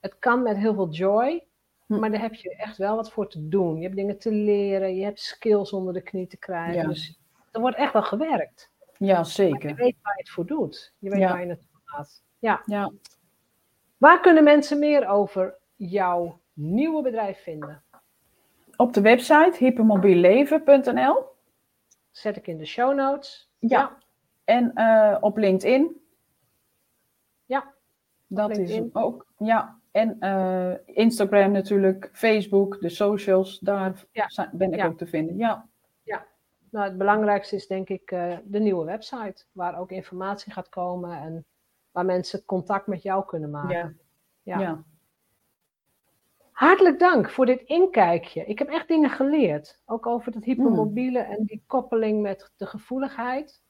Het 0.00 0.18
kan 0.18 0.42
met 0.42 0.56
heel 0.56 0.74
veel 0.74 0.88
joy. 0.88 1.46
Hm. 1.86 1.98
Maar 1.98 2.10
daar 2.10 2.20
heb 2.20 2.34
je 2.34 2.56
echt 2.56 2.76
wel 2.76 2.96
wat 2.96 3.12
voor 3.12 3.28
te 3.28 3.48
doen. 3.48 3.76
Je 3.76 3.82
hebt 3.82 3.96
dingen 3.96 4.18
te 4.18 4.32
leren. 4.32 4.94
Je 4.96 5.04
hebt 5.04 5.20
skills 5.20 5.72
onder 5.72 5.92
de 5.94 6.00
knie 6.02 6.26
te 6.26 6.36
krijgen. 6.36 6.74
Ja. 6.82 6.86
Dus 6.88 7.20
er 7.52 7.60
wordt 7.60 7.76
echt 7.76 7.92
wel 7.92 8.02
gewerkt. 8.02 8.70
Ja, 8.98 9.18
Je 9.18 9.24
zeker. 9.24 9.74
weet 9.74 9.96
waar 10.02 10.14
je 10.16 10.20
het 10.22 10.30
voor 10.30 10.46
doet. 10.46 10.94
Je 10.98 11.10
weet 11.10 11.18
Ja. 11.20 11.28
waar 11.28 11.40
je 11.40 11.46
naartoe 11.46 11.66
gaat. 11.84 12.22
Ja. 12.38 12.62
Ja. 12.66 12.92
Waar 13.96 14.20
kunnen 14.20 14.44
mensen 14.44 14.78
meer 14.78 15.08
over 15.08 15.54
jouw 15.76 16.40
nieuwe 16.52 17.02
bedrijf 17.02 17.42
vinden? 17.42 17.82
Op 18.76 18.92
de 18.92 19.00
website 19.00 19.54
hypermobielleven.nl. 19.58 21.32
Zet 22.14 22.36
ik 22.36 22.46
in 22.46 22.58
de 22.58 22.64
show 22.64 22.94
notes. 22.94 23.50
Ja. 23.58 23.98
En 24.44 24.74
eh, 24.74 25.16
op 25.20 25.36
LinkedIn. 25.36 26.00
Ja, 27.44 27.74
Dat 28.26 28.56
LinkedIn. 28.56 28.84
is 28.84 28.94
ook. 28.94 29.26
Ja. 29.38 29.78
En 29.90 30.20
eh, 30.20 30.74
Instagram 30.84 31.52
natuurlijk, 31.52 32.10
Facebook, 32.12 32.80
de 32.80 32.88
socials, 32.88 33.58
daar 33.58 34.04
Ja. 34.12 34.28
zijn- 34.28 34.50
ben 34.52 34.72
ik 34.72 34.78
Ja. 34.78 34.86
ook 34.86 34.98
te 34.98 35.06
vinden. 35.06 35.36
Ja. 35.36 35.66
Nou, 36.70 36.86
het 36.88 36.98
belangrijkste 36.98 37.56
is 37.56 37.66
denk 37.66 37.88
ik 37.88 38.10
eh, 38.10 38.36
de 38.44 38.58
nieuwe 38.58 38.84
website. 38.84 39.44
Waar 39.52 39.78
ook 39.78 39.90
informatie 39.90 40.52
gaat 40.52 40.68
komen. 40.68 41.18
En 41.20 41.44
waar 41.90 42.04
mensen 42.04 42.44
contact 42.44 42.86
met 42.86 43.02
jou 43.02 43.24
kunnen 43.24 43.50
maken. 43.50 44.00
Ja. 44.42 44.60
Ja. 44.60 44.84
Ja. 46.60 46.66
Hartelijk 46.66 46.98
dank 46.98 47.30
voor 47.30 47.46
dit 47.46 47.62
inkijkje. 47.62 48.44
Ik 48.44 48.58
heb 48.58 48.68
echt 48.68 48.88
dingen 48.88 49.10
geleerd. 49.10 49.80
Ook 49.86 50.06
over 50.06 50.32
het 50.32 50.44
hypermobiele 50.44 51.18
en 51.18 51.44
die 51.44 51.62
koppeling 51.66 52.22
met 52.22 52.52
de 52.56 52.66
gevoeligheid. 52.66 53.62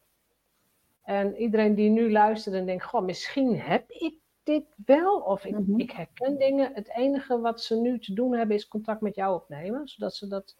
En 1.02 1.36
iedereen 1.36 1.74
die 1.74 1.90
nu 1.90 2.10
luistert 2.12 2.54
en 2.54 2.66
denkt, 2.66 2.84
goh, 2.84 3.02
misschien 3.04 3.60
heb 3.60 3.90
ik 3.90 4.14
dit 4.42 4.64
wel. 4.86 5.20
Of 5.20 5.44
ik, 5.44 5.56
ik 5.76 5.90
herken 5.90 6.38
dingen. 6.38 6.70
Het 6.74 6.88
enige 6.94 7.40
wat 7.40 7.60
ze 7.60 7.76
nu 7.80 7.98
te 7.98 8.12
doen 8.14 8.32
hebben 8.34 8.56
is 8.56 8.68
contact 8.68 9.00
met 9.00 9.14
jou 9.14 9.34
opnemen. 9.34 9.88
Zodat 9.88 10.14
ze 10.14 10.26
dat 10.28 10.56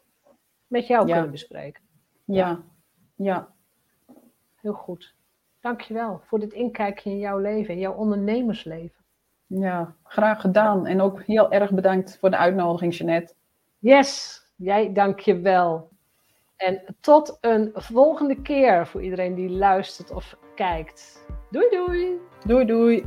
met 0.66 0.86
jou 0.86 1.06
Ja. 1.06 1.12
kunnen 1.12 1.30
bespreken. 1.30 1.82
Ja. 2.24 2.62
Ja. 3.14 3.54
Heel 4.54 4.72
goed. 4.72 5.14
Dankjewel 5.60 6.20
voor 6.24 6.38
dit 6.38 6.52
inkijkje 6.52 7.10
in 7.10 7.18
jouw 7.18 7.38
leven, 7.38 7.74
in 7.74 7.80
jouw 7.80 7.94
ondernemersleven. 7.94 9.03
Ja. 9.46 9.94
Graag 10.04 10.40
gedaan. 10.40 10.86
En 10.86 11.00
ook 11.00 11.22
heel 11.22 11.50
erg 11.52 11.70
bedankt 11.70 12.18
voor 12.20 12.30
de 12.30 12.36
uitnodiging, 12.36 12.96
Jeanette. 12.96 13.34
Yes, 13.78 14.40
jij 14.56 14.92
dankjewel. 14.92 15.88
En 16.56 16.82
tot 17.00 17.38
een 17.40 17.70
volgende 17.74 18.42
keer 18.42 18.86
voor 18.86 19.02
iedereen 19.02 19.34
die 19.34 19.50
luistert 19.50 20.10
of 20.10 20.36
kijkt. 20.54 21.26
Doei 21.50 21.66
doei! 21.70 22.20
Doei, 22.46 22.64
doei. 22.64 23.04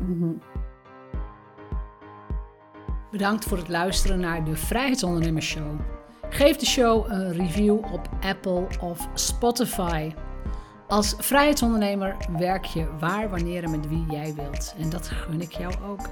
Bedankt 3.12 3.46
voor 3.46 3.58
het 3.58 3.70
luisteren 3.70 4.20
naar 4.20 4.44
de 4.44 4.56
Vrijheidsondernemers 4.56 5.48
Show. 5.48 5.80
Geef 6.30 6.58
de 6.58 6.66
show 6.66 7.12
een 7.12 7.34
review 7.34 7.78
op 7.94 8.10
Apple 8.22 8.68
of 8.82 9.08
Spotify. 9.14 10.12
Als 10.88 11.16
vrijheidsondernemer 11.18 12.16
werk 12.38 12.66
je 12.66 12.88
waar, 13.00 13.30
wanneer 13.30 13.64
en 13.64 13.72
met 13.72 13.88
wie 13.88 14.06
jij 14.10 14.34
wilt. 14.34 14.76
En 14.80 14.90
dat 14.90 15.08
gun 15.08 15.42
ik 15.42 15.52
jou 15.52 15.74
ook. 15.84 16.10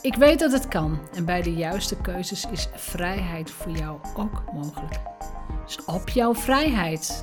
Ik 0.00 0.14
weet 0.14 0.38
dat 0.38 0.52
het 0.52 0.68
kan 0.68 0.98
en 1.14 1.24
bij 1.24 1.42
de 1.42 1.54
juiste 1.54 1.96
keuzes 1.96 2.46
is 2.50 2.68
vrijheid 2.74 3.50
voor 3.50 3.72
jou 3.72 3.98
ook 4.16 4.42
mogelijk. 4.52 4.94
Dus 5.64 5.84
op 5.84 6.08
jouw 6.08 6.34
vrijheid. 6.34 7.22